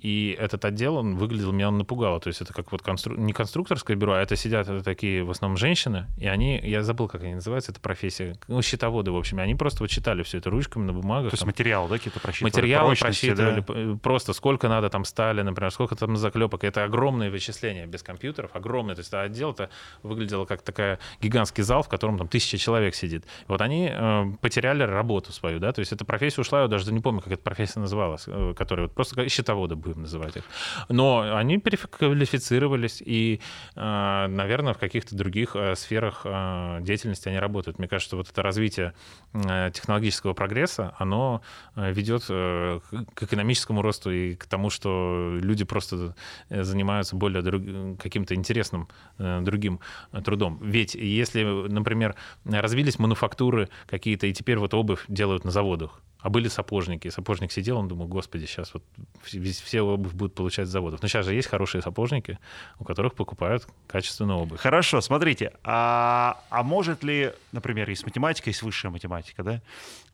[0.00, 2.20] И этот отдел, он выглядел, меня он напугало.
[2.20, 3.16] То есть это как вот констру...
[3.16, 7.06] не конструкторское бюро, а это сидят это такие в основном женщины, и они, я забыл,
[7.06, 10.38] как они называются, это профессия, ну, счетоводы, в общем, и они просто вот читали все
[10.38, 11.30] это ручками на бумагах.
[11.30, 12.50] То есть материалы, да, какие-то просчитывали?
[12.50, 13.98] Материалы просчитывали, да?
[14.02, 16.64] просто сколько надо там стали, например, сколько там заклепок.
[16.64, 18.94] Это огромные вычисления без компьютеров, огромные.
[18.94, 19.70] То есть это отдел это
[20.02, 23.24] выглядело как такая гигантский зал, в котором там тысяча человек сидит.
[23.48, 27.00] Вот они э, потеряли работу свою, да, то есть эта профессия ушла, я даже не
[27.00, 30.44] помню, как эта профессия называлась, э, которая вот просто счетоводы были будем называть их.
[30.88, 33.40] Но они переквалифицировались, и,
[33.76, 37.78] э, наверное, в каких-то других э, сферах э, деятельности они работают.
[37.78, 38.94] Мне кажется, вот это развитие
[39.32, 41.42] технологического прогресса, оно
[41.76, 46.14] ведет к экономическому росту и к тому, что люди просто
[46.48, 47.62] занимаются более друг...
[48.00, 49.80] каким-то интересным другим
[50.24, 50.58] трудом.
[50.62, 56.48] Ведь если, например, развились мануфактуры какие-то, и теперь вот обувь делают на заводах, а были
[56.48, 57.08] сапожники.
[57.08, 58.82] Сапожник сидел, он думал, господи, сейчас вот
[59.22, 61.02] все обувь будут получать с заводов.
[61.02, 62.38] Но сейчас же есть хорошие сапожники,
[62.78, 64.60] у которых покупают качественную обувь.
[64.60, 69.62] Хорошо, смотрите, а, а может ли, например, есть математика, есть высшая математика, да?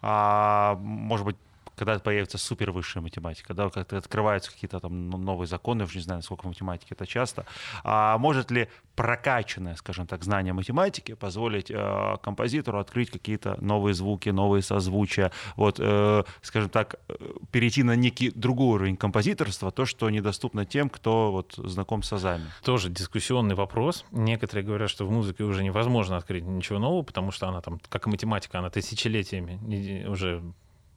[0.03, 1.37] А, может быть,
[1.77, 6.19] когда появится супер высшая математика, да, как-то открываются какие-то там новые законы, уже не знаю,
[6.19, 7.47] насколько в математике это часто.
[7.85, 14.31] А может ли прокачанное, скажем так, знание математики позволить э, композитору открыть какие-то новые звуки,
[14.31, 17.15] новые созвучия, вот, э, скажем так, э,
[17.53, 22.47] перейти на некий другой уровень композиторства, то, что недоступно тем, кто вот знаком с азами?
[22.65, 24.07] Тоже дискуссионный вопрос.
[24.11, 28.07] Некоторые говорят, что в музыке уже невозможно открыть ничего нового, потому что она там, как
[28.07, 30.43] и математика, она тысячелетиями уже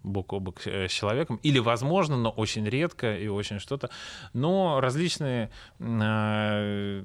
[0.03, 3.89] бок о бок э, с человеком, или возможно, но очень редко и очень что-то.
[4.33, 7.03] Но различные э,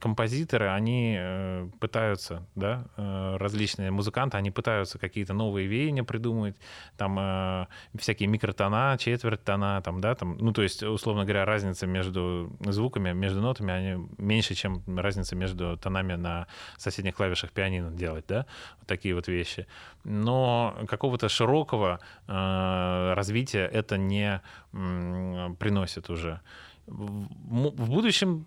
[0.00, 6.56] композиторы, они э, пытаются, да, различные музыканты, они пытаются какие-то новые веяния придумать,
[6.96, 7.66] там э,
[7.98, 13.12] всякие микротона, четверть тона, там, да, там, ну, то есть, условно говоря, разница между звуками,
[13.12, 18.46] между нотами, они меньше, чем разница между тонами на соседних клавишах пианино делать, да,
[18.78, 19.66] вот такие вот вещи.
[20.04, 24.40] Но какого-то широкого э, развития это не
[24.72, 26.40] приносит уже.
[26.86, 28.46] В, будущем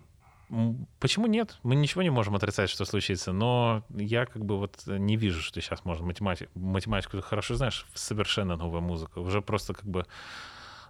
[1.00, 1.58] Почему нет?
[1.62, 5.60] Мы ничего не можем отрицать, что случится, но я как бы вот не вижу, что
[5.60, 9.20] сейчас можно математику, математику хорошо знаешь, совершенно новая музыка.
[9.20, 10.06] Уже просто как бы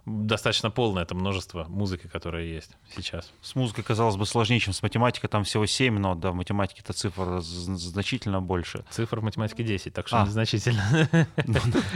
[0.05, 3.31] достаточно полное это множество музыки, которая есть сейчас.
[3.41, 5.29] С музыкой, казалось бы, сложнее, чем с математикой.
[5.29, 8.85] Там всего 7 нот, да, в математике это цифр значительно больше.
[8.89, 10.25] Цифр в математике 10, так что а.
[10.25, 10.83] незначительно.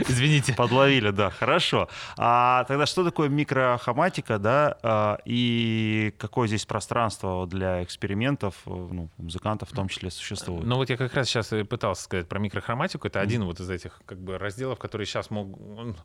[0.08, 0.54] Извините.
[0.54, 1.88] Подловили, да, хорошо.
[2.16, 9.70] А тогда что такое микрохоматика, да, а, и какое здесь пространство для экспериментов, ну, музыкантов
[9.70, 10.64] в том числе существует?
[10.64, 13.06] Ну вот я как раз сейчас пытался сказать про микрохроматику.
[13.06, 15.96] Это один вот из этих как бы разделов, которые сейчас могут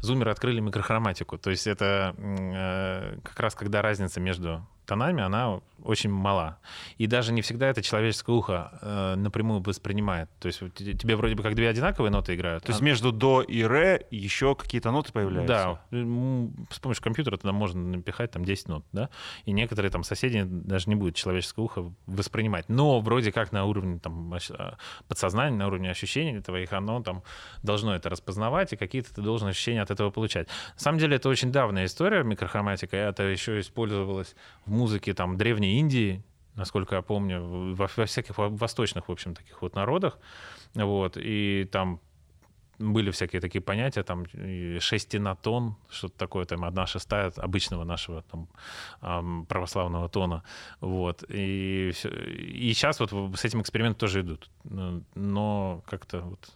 [0.00, 1.38] зумеры открыли микрохроматику.
[1.38, 6.58] То есть это э, как раз когда разница между тонами, она очень мала.
[6.96, 10.30] И даже не всегда это человеческое ухо э, напрямую воспринимает.
[10.40, 12.64] То есть тебе вроде бы как две одинаковые ноты играют.
[12.64, 12.84] То есть а...
[12.84, 15.80] между до и ре еще какие-то ноты появляются?
[15.90, 16.66] Да.
[16.70, 19.10] С помощью компьютера туда можно напихать там 10 нот, да?
[19.44, 22.68] И некоторые там соседи даже не будет человеческое ухо воспринимать.
[22.68, 24.76] Но вроде как на уровне там а,
[25.08, 27.22] подсознания, на уровне ощущений твоих, оно там
[27.62, 30.48] должно это распознавать, и какие-то ты должен ощущения от этого получать.
[30.74, 35.78] На самом деле это очень давняя история микрохроматика, это еще использовалось в музыке там древней
[35.78, 36.22] Индии,
[36.56, 37.42] насколько я помню,
[37.74, 40.18] во, во всяких восточных, в общем, таких вот народах.
[40.74, 42.00] Вот, и там
[42.78, 44.26] были всякие такие понятия, там
[44.80, 50.42] шестина тон, что-то такое, там одна шестая обычного нашего там православного тона,
[50.80, 51.24] вот.
[51.28, 54.50] И, и сейчас вот с этим экспериментом тоже идут,
[55.14, 56.50] но как-то вот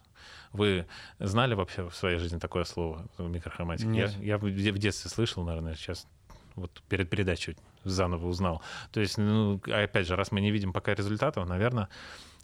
[0.52, 0.86] вы
[1.20, 3.88] знали вообще в своей жизни такое слово микрохроматика?
[3.88, 4.10] Нет.
[4.18, 6.08] Я, я в детстве слышал, наверное, сейчас
[6.56, 7.56] вот перед передачей
[7.90, 8.62] заново узнал.
[8.92, 11.88] То есть, ну, опять же, раз мы не видим пока результатов, наверное,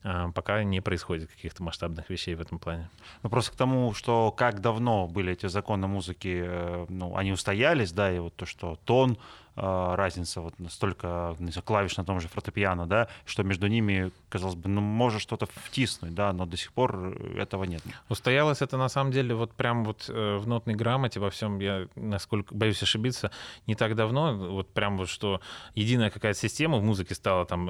[0.06, 2.90] а, пока не происходит каких-то масштабных вещей в этом плане.
[3.22, 7.92] Ну, просто к тому, что как давно были эти законы музыки, э, ну, они устоялись,
[7.92, 9.16] да, и вот то, что тон, э,
[9.56, 14.68] разница вот настолько знаю, клавиш на том же фортепиано, да, что между ними, казалось бы,
[14.68, 17.82] ну, может что-то втиснуть, да, но до сих пор этого нет.
[18.08, 21.86] Устоялось это на самом деле вот прям вот э, в нотной грамоте во всем, я
[21.94, 23.30] насколько боюсь ошибиться,
[23.66, 25.40] не так давно, вот прям вот что
[25.74, 27.68] единая какая-то система в музыке стала там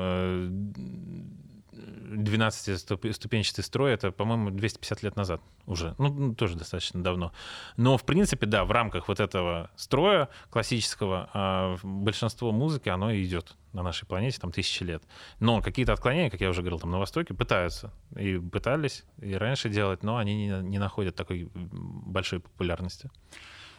[1.85, 5.95] 12-ступенчатый строй, это, по-моему, 250 лет назад уже.
[5.99, 7.33] Ну, ну, тоже достаточно давно.
[7.77, 13.57] Но, в принципе, да, в рамках вот этого строя классического а, большинство музыки, оно идет
[13.73, 15.03] на нашей планете там тысячи лет.
[15.41, 17.93] Но какие-то отклонения, как я уже говорил, там на Востоке пытаются.
[18.17, 23.11] И пытались и раньше делать, но они не, не находят такой большой популярности.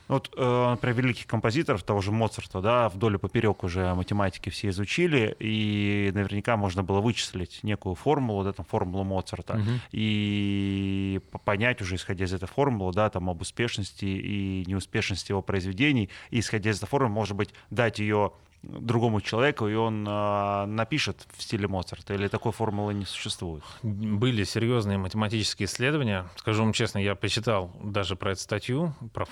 [0.08, 4.70] Вот, э, про великих композиторов, того же Моцарта, да, вдоль и поперек уже математики все
[4.70, 9.70] изучили, и наверняка можно было вычислить некую формулу, да, там, формулу Моцарта, угу.
[9.92, 16.10] и понять уже, исходя из этой формулы, да, там, об успешности и неуспешности его произведений,
[16.30, 18.32] и исходя из этой формулы, может быть, дать ее
[18.68, 23.64] другому человеку, и он э, напишет в стиле Моцарта, или такой формулы не существует?
[23.84, 26.26] Были серьезные математические исследования.
[26.36, 29.26] Скажу вам честно, я почитал даже про эту статью, про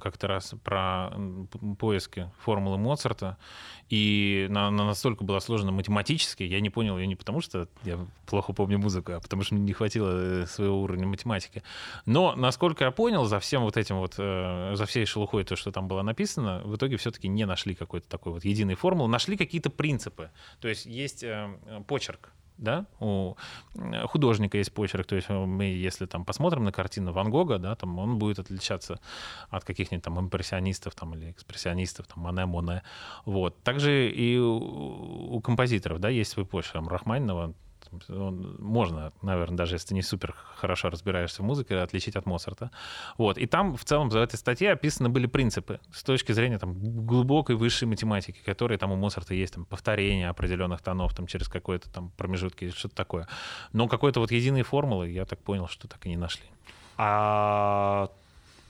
[0.00, 1.10] как-то раз про
[1.78, 3.36] поиски формулы Моцарта,
[3.88, 8.52] и она настолько была сложена математически, я не понял ее не потому, что я плохо
[8.52, 11.62] помню музыку, а потому что мне не хватило э, своего уровня математики.
[12.04, 15.72] Но, насколько я понял, за всем вот этим вот, э, за всей шелухой, то, что
[15.72, 19.70] там было написано, в итоге все-таки не нашли какой-то такой вот единой формулы, нашли какие-то
[19.70, 20.30] принципы.
[20.60, 21.48] То есть есть э,
[21.86, 23.36] почерк, да, у
[24.06, 27.98] художника есть почерк, то есть мы, если там посмотрим на картину Ван Гога, да, там
[27.98, 29.00] он будет отличаться
[29.48, 32.82] от каких-нибудь там импрессионистов там, или экспрессионистов, там, Мане, Моне,
[33.24, 33.62] вот.
[33.62, 37.54] Также и у, у композиторов, да, есть свой почерк, там, Рахманинова,
[38.08, 42.70] можно, наверное, даже если ты не супер хорошо разбираешься в музыке, отличить от Моцарта.
[43.16, 43.38] Вот.
[43.38, 46.74] И там в целом в этой статье описаны были принципы с точки зрения там,
[47.06, 51.90] глубокой высшей математики, которые там у Моцарта есть там, повторение определенных тонов там, через какой-то
[51.90, 53.28] там промежутки, что-то такое.
[53.72, 56.44] Но какой-то вот единой формулы, я так понял, что так и не нашли.
[56.96, 58.10] А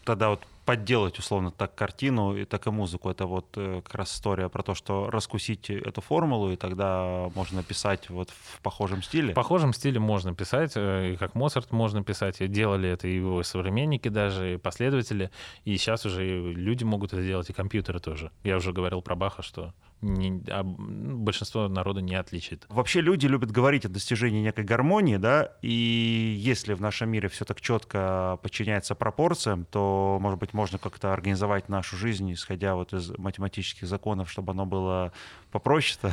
[0.04, 3.08] тогда вот подделать, условно, так картину и так и музыку.
[3.08, 7.62] Это вот э, как раз история про то, что раскусить эту формулу, и тогда можно
[7.62, 9.32] писать вот в похожем стиле.
[9.32, 12.42] В похожем стиле можно писать, э, и как Моцарт можно писать.
[12.42, 15.30] И делали это и его современники даже, и последователи.
[15.64, 18.30] И сейчас уже люди могут это делать, и компьютеры тоже.
[18.44, 22.64] Я уже говорил про Баха, что не, а большинство народа не отличит.
[22.68, 27.44] Вообще люди любят говорить о достижении некой гармонии, да, и если в нашем мире все
[27.44, 33.11] так четко подчиняется пропорциям, то, может быть, можно как-то организовать нашу жизнь, исходя вот из
[33.18, 35.12] математических законов, чтобы оно было
[35.51, 36.12] попроще-то.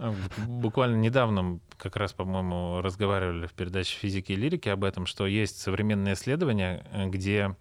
[0.00, 0.14] А,
[0.46, 5.60] буквально недавно как раз, по-моему, разговаривали в передаче физики и лирики об этом, что есть
[5.60, 7.54] современные исследования, где Э,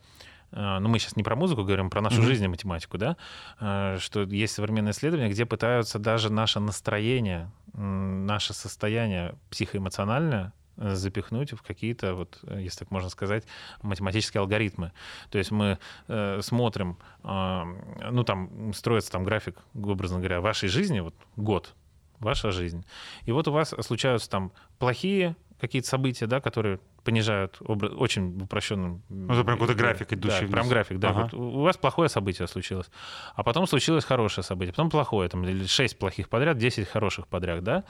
[0.52, 2.26] ну мы сейчас не про музыку говорим, про нашу mm-hmm.
[2.26, 3.18] жизнь и математику, да,
[3.60, 11.52] э, что есть современные исследования, где пытаются даже наше настроение, наше состояние психоэмоциональное э, запихнуть
[11.54, 13.44] в какие-то, вот, если так можно сказать,
[13.82, 14.94] математические алгоритмы.
[15.30, 17.64] То есть мы э, смотрим, э,
[18.12, 21.74] ну там строится там график, образно говоря, вашей жизни, вот год,
[22.20, 22.86] ваша жизнь.
[23.26, 29.02] И вот у вас случаются там плохие какие-то события, да, которые понижают образ, очень упрощенным...
[29.08, 30.52] Ну, это прям какой-то график, идущий Да, вниз.
[30.52, 31.10] прям график, да.
[31.12, 31.30] Ага.
[31.32, 32.88] Вот у вас плохое событие случилось,
[33.34, 37.64] а потом случилось хорошее событие, потом плохое, там, или 6 плохих подряд, 10 хороших подряд,
[37.64, 37.86] да.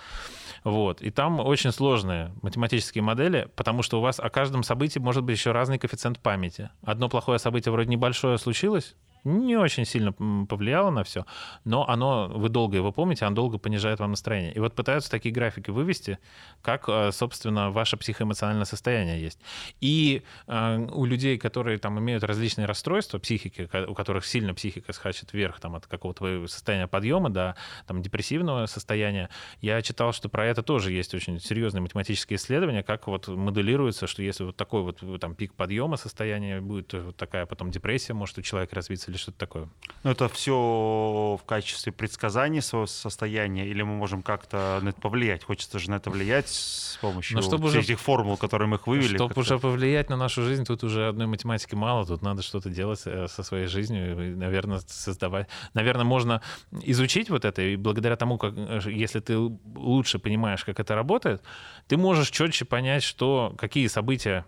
[0.63, 1.01] Вот.
[1.01, 5.35] И там очень сложные математические модели, потому что у вас о каждом событии может быть
[5.35, 6.69] еще разный коэффициент памяти.
[6.83, 8.95] Одно плохое событие вроде небольшое случилось,
[9.27, 11.25] не очень сильно повлияло на все,
[11.65, 14.53] но оно, вы долго его помните, оно долго понижает вам настроение.
[14.53, 16.19] И вот пытаются такие графики вывести,
[16.61, 19.39] как, э, собственно, ваше психоэмоциональное состояние есть.
[19.81, 25.33] И э, у людей, которые там имеют различные расстройства психики, у которых сильно психика скачет
[25.33, 27.55] вверх там, от какого-то состояния подъема до
[27.85, 29.29] там, депрессивного состояния,
[29.61, 34.23] я читал, что про это тоже есть очень серьезные математические исследования, как вот моделируется, что
[34.23, 38.41] если вот такой вот там пик подъема состояния будет, вот такая потом депрессия может у
[38.41, 39.67] человека развиться или что-то такое.
[40.03, 45.43] Ну, это все в качестве предсказания своего состояния, или мы можем как-то на это повлиять?
[45.43, 48.75] Хочется же на это влиять с помощью Но чтобы всех уже- этих формул, которые мы
[48.77, 49.15] их вывели.
[49.15, 49.39] Чтобы как-то.
[49.41, 53.27] уже повлиять на нашу жизнь, тут уже одной математики мало, тут надо что-то делать э,
[53.27, 55.47] со своей жизнью, и, наверное, создавать.
[55.73, 56.41] Наверное, можно
[56.83, 61.41] изучить вот это, и благодаря тому, как, э, если ты лучше понимаешь, как это работает,
[61.87, 64.45] ты можешь четче понять, что, какие события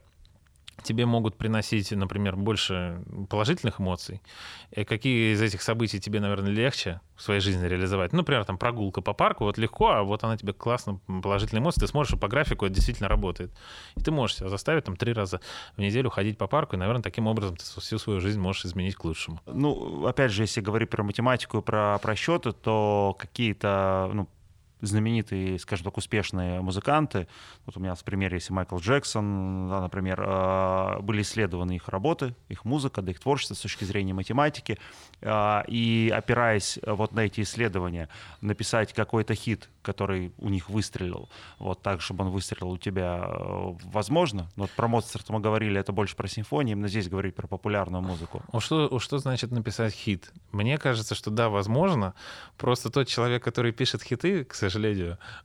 [0.83, 4.21] тебе могут приносить, например, больше положительных эмоций,
[4.71, 8.13] и какие из этих событий тебе, наверное, легче в своей жизни реализовать.
[8.13, 11.81] Ну, например, там прогулка по парку, вот легко, а вот она тебе классно, положительные эмоции,
[11.81, 13.51] ты сможешь, по графику это действительно работает.
[13.95, 15.41] И ты можешь себя заставить там три раза
[15.75, 18.95] в неделю ходить по парку, и, наверное, таким образом ты всю свою жизнь можешь изменить
[18.95, 19.41] к лучшему.
[19.45, 24.27] Ну, опять же, если говорить про математику и про просчеты, то какие-то ну,
[24.81, 27.27] знаменитые, скажем так, успешные музыканты,
[27.65, 32.35] вот у меня в примере, если Майкл Джексон, да, например, э, были исследованы их работы,
[32.47, 34.77] их музыка, да их творчество с точки зрения математики,
[35.21, 38.09] э, и опираясь вот на эти исследования,
[38.41, 43.73] написать какой-то хит, который у них выстрелил, вот так, чтобы он выстрелил у тебя, э,
[43.85, 44.49] возможно.
[44.55, 48.01] Но вот про Моцарта мы говорили, это больше про симфонии, именно здесь говорить про популярную
[48.01, 48.43] музыку.
[48.51, 50.31] А что, а что значит написать хит?
[50.51, 52.13] Мне кажется, что да, возможно.
[52.57, 54.68] Просто тот человек, который пишет хиты, к сожалению,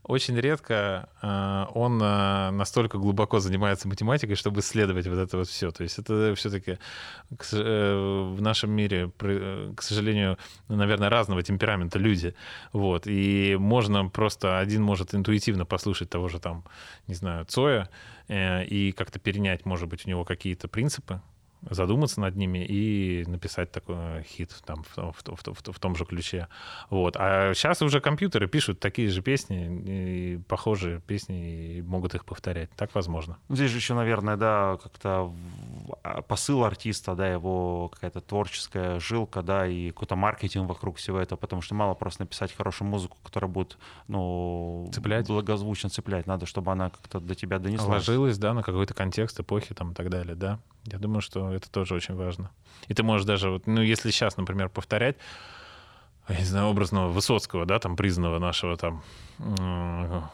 [0.03, 5.71] очень редко э, он э, настолько глубоко занимается математикой, чтобы исследовать вот это вот все.
[5.71, 6.79] То есть это все-таки
[7.31, 9.11] в нашем мире,
[9.77, 12.35] к сожалению, наверное, разного темперамента люди.
[12.73, 13.07] Вот.
[13.07, 16.65] И можно просто, один может интуитивно послушать того же там,
[17.07, 17.89] не знаю, Цоя,
[18.29, 21.21] э, и как-то перенять, может быть, у него какие-то принципы,
[21.71, 26.05] задуматься над ними и написать такой хит там в, том- в, в, в, том- же
[26.05, 26.49] ключе.
[26.91, 27.17] Вот.
[27.19, 32.71] А сейчас уже компьютеры пишут такие же песни, и похожие песни, и могут их повторять.
[32.77, 33.39] Так возможно.
[33.49, 35.33] Ну, Здесь же еще, наверное, да, как-то
[36.03, 41.39] а, посыл артиста, да, его какая-то творческая жилка, да, и какой-то маркетинг вокруг всего этого,
[41.39, 45.27] потому что мало просто написать хорошую музыку, которая будет, ну, Цеплять.
[45.27, 46.27] благозвучно цеплять.
[46.27, 47.89] Надо, чтобы она как-то до тебя донеслась.
[48.09, 50.59] Ложилась, да, на какой-то контекст эпохи там и так далее, да.
[50.87, 52.51] Я думаю, что это тоже очень важно.
[52.89, 55.17] И ты можешь даже, вот, ну, если сейчас, например, повторять,
[56.29, 59.03] я не знаю, образного Высоцкого, да, там, признанного нашего там
[59.39, 60.25] м,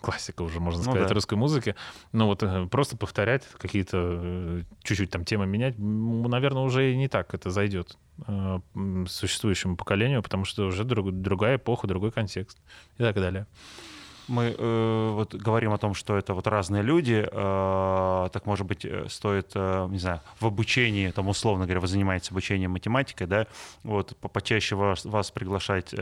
[0.00, 1.14] классика уже, можно Ну сказать, да.
[1.14, 1.74] русской музыки,
[2.12, 7.08] ну вот э, просто повторять какие-то, э, чуть-чуть там темы менять, наверное, уже и не
[7.08, 7.96] так это зайдет
[8.26, 8.60] э,
[9.08, 12.58] существующему поколению, потому что уже друг- другая эпоха, другой контекст
[12.98, 13.46] и так далее.
[14.28, 18.84] Мы э, вот говорим о том, что это вот разные люди, э, так, может быть,
[18.84, 23.46] э, стоит, э, не знаю, в обучении, там, условно говоря, вы занимаетесь обучением математикой, да,
[23.84, 25.96] вот, по- почаще вас, вас приглашать э,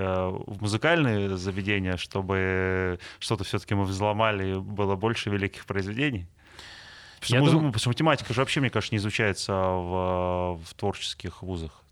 [0.46, 6.26] в музыкальные заведения, чтобы что-то все-таки мы взломали, было больше великих произведений?
[7.20, 11.42] Потому Я думаю- потому что математика же вообще, мне кажется, не изучается в, в творческих
[11.42, 11.82] вузах.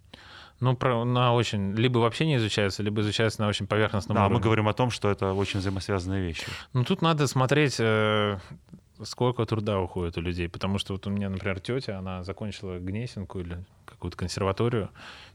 [0.64, 1.74] Ну, про, на очень...
[1.74, 4.36] Либо вообще не изучается, либо изучается на очень поверхностном Да, уровне.
[4.38, 6.46] мы говорим о том, что это очень взаимосвязанные вещи.
[6.72, 8.38] Ну, тут надо смотреть, э,
[9.02, 10.48] сколько труда уходит у людей.
[10.48, 14.88] Потому что вот у меня, например, тетя, она закончила Гнесинку или какую-то консерваторию.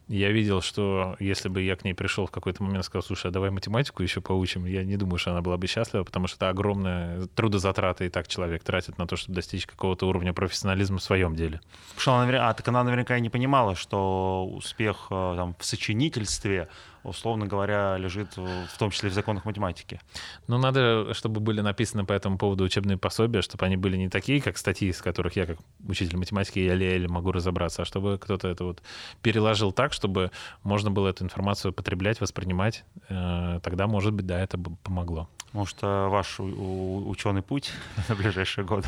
[0.10, 3.28] Я видел, что если бы я к ней пришел в какой-то момент и сказал, слушай,
[3.28, 6.38] а давай математику еще поучим, я не думаю, что она была бы счастлива, потому что
[6.38, 11.04] это огромная трудозатрата и так человек тратит на то, чтобы достичь какого-то уровня профессионализма в
[11.04, 11.62] своем деле.
[11.90, 15.64] Потому что она, а, так она наверняка и не понимала, что успех э, там, в
[15.64, 16.70] сочинительстве,
[17.04, 20.00] условно говоря, лежит в том числе в законах математики.
[20.48, 24.42] Ну, надо, чтобы были написаны по этому поводу учебные пособия, чтобы они были не такие,
[24.42, 28.64] как статьи, из которых я, как учитель математики, еле-еле могу разобраться, а чтобы кто-то это
[28.64, 28.82] вот
[29.22, 30.32] переложил так, чтобы
[30.64, 32.84] можно было эту информацию потреблять, воспринимать.
[33.10, 35.30] Э, Тогда, может быть, да, это бы помогло.
[35.54, 37.72] Может, э, ваш ученый путь
[38.10, 38.88] на ближайшие годы.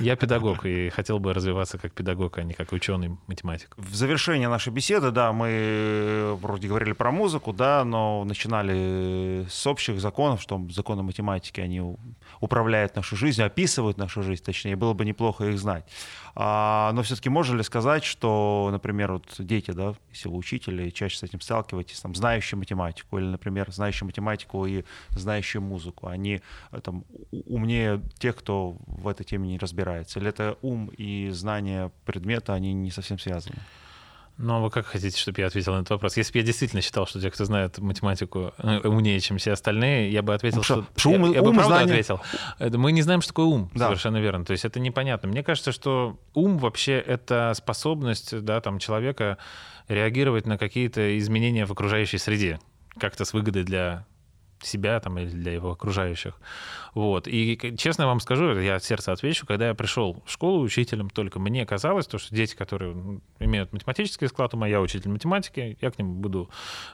[0.00, 3.74] Я педагог и хотел бы развиваться как педагог, а не как ученый математик.
[3.76, 9.66] В завершение нашей беседы, да, мы э, вроде говорили про музыку, да, но начинали с
[9.66, 11.82] общих законов, что законы математики, они
[12.40, 15.84] управляют нашу жизнь, описывают нашу жизнь, точнее, было бы неплохо их знать.
[16.36, 20.92] А, но все-таки можно ли сказать, что, например, вот дети, да, если вы учитель и
[20.92, 26.40] чаще с этим сталкиваетесь, там, знающие математику или, например, знающие математику и знающие музыку, они
[26.72, 27.04] э, там,
[27.46, 30.18] умнее тех, кто в этой теме не разбирается?
[30.18, 33.56] Или это ум и знание предмета, они не совсем связаны?
[34.36, 36.16] Ну, а вы как хотите, чтобы я ответил на этот вопрос?
[36.16, 40.10] Если бы я действительно считал, что те, кто знает математику, э, умнее, чем все остальные,
[40.10, 41.10] я бы ответил, Ну что, что...
[41.10, 42.20] ум- я, я бы ум и правда знание- ответил.
[42.78, 43.86] Мы не знаем, что такое ум, Да.
[43.86, 44.44] совершенно верно.
[44.44, 45.28] То есть это непонятно.
[45.28, 49.38] Мне кажется, что ум вообще— это способность да, там, человека
[49.86, 52.58] реагировать на какие-то изменения в окружающей среде
[52.98, 54.04] как-то с выгодой для
[54.62, 56.34] себя там, или для его окружающих.
[56.94, 57.26] Вот.
[57.26, 61.38] И честно вам скажу, я от сердца отвечу, когда я пришел в школу учителем, только
[61.38, 65.98] мне казалось, то, что дети, которые имеют математический склад ума, я учитель математики, я к
[65.98, 66.48] ним буду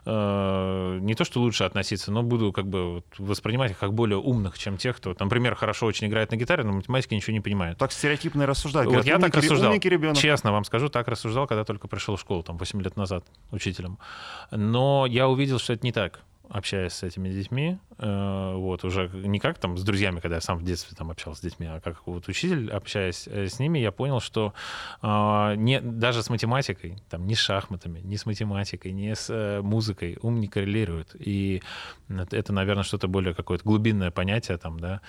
[0.07, 4.59] э, не то что лучше относиться, но буду как бы воспринимать их как более умных,
[4.59, 7.79] чем тех, кто, например, хорошо очень играет на гитаре, но математики ничего не понимает.
[7.79, 8.87] Так стереотипно рассуждать.
[8.87, 9.75] Вот я так рассуждал.
[9.81, 10.17] Ребенок.
[10.17, 13.99] Честно вам скажу, так рассуждал, когда только пришел в школу, там, 8 лет назад учителем.
[14.51, 16.21] Но я увидел, что это не так
[16.51, 20.59] общаясь с этими детьми, э, вот, уже не как там с друзьями, когда я сам
[20.59, 23.93] в детстве там общался с детьми, а как вот учитель, общаясь э, с ними, я
[23.93, 24.53] понял, что
[25.01, 30.19] э, не, даже с математикой, там, ни с шахматами, ни с математикой, ни с музыкой
[30.23, 31.15] ум не коррелирует.
[31.19, 31.63] И
[32.09, 35.01] это, наверное, что-то более какое-то глубинное понятие, там, да,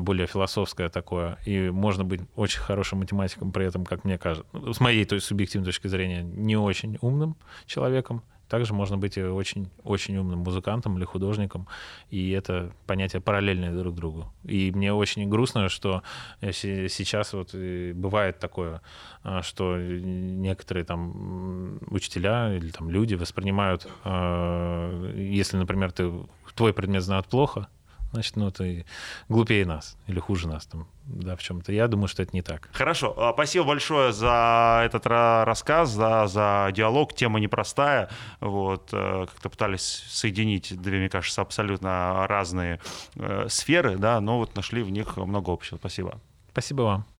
[0.00, 1.38] более философское такое.
[1.44, 5.26] И можно быть очень хорошим математиком, при этом, как мне кажется, с моей то есть,
[5.26, 7.36] субъективной точки зрения, не очень умным
[7.66, 11.66] человеком, также можно быть очень, очень умным музыкантом или художником,
[12.10, 14.32] и это понятия параллельные друг другу.
[14.44, 16.02] И мне очень грустно, что
[16.40, 18.80] сейчас вот бывает такое,
[19.22, 26.12] а, что некоторые там учителя или там люди воспринимают, если, например, ты
[26.54, 27.68] твой предмет знают плохо,
[28.12, 28.84] значит, ну, ты
[29.28, 31.72] глупее нас или хуже нас там, да, в чем-то.
[31.72, 32.68] Я думаю, что это не так.
[32.72, 33.14] Хорошо.
[33.16, 37.14] А, спасибо большое за этот рассказ, за, за диалог.
[37.14, 38.08] Тема непростая.
[38.40, 42.80] Вот, э, как-то пытались соединить две, мне кажется, абсолютно разные
[43.16, 45.76] э, сферы, да, но вот нашли в них много общего.
[45.76, 46.20] Спасибо.
[46.52, 47.08] Спасибо вам.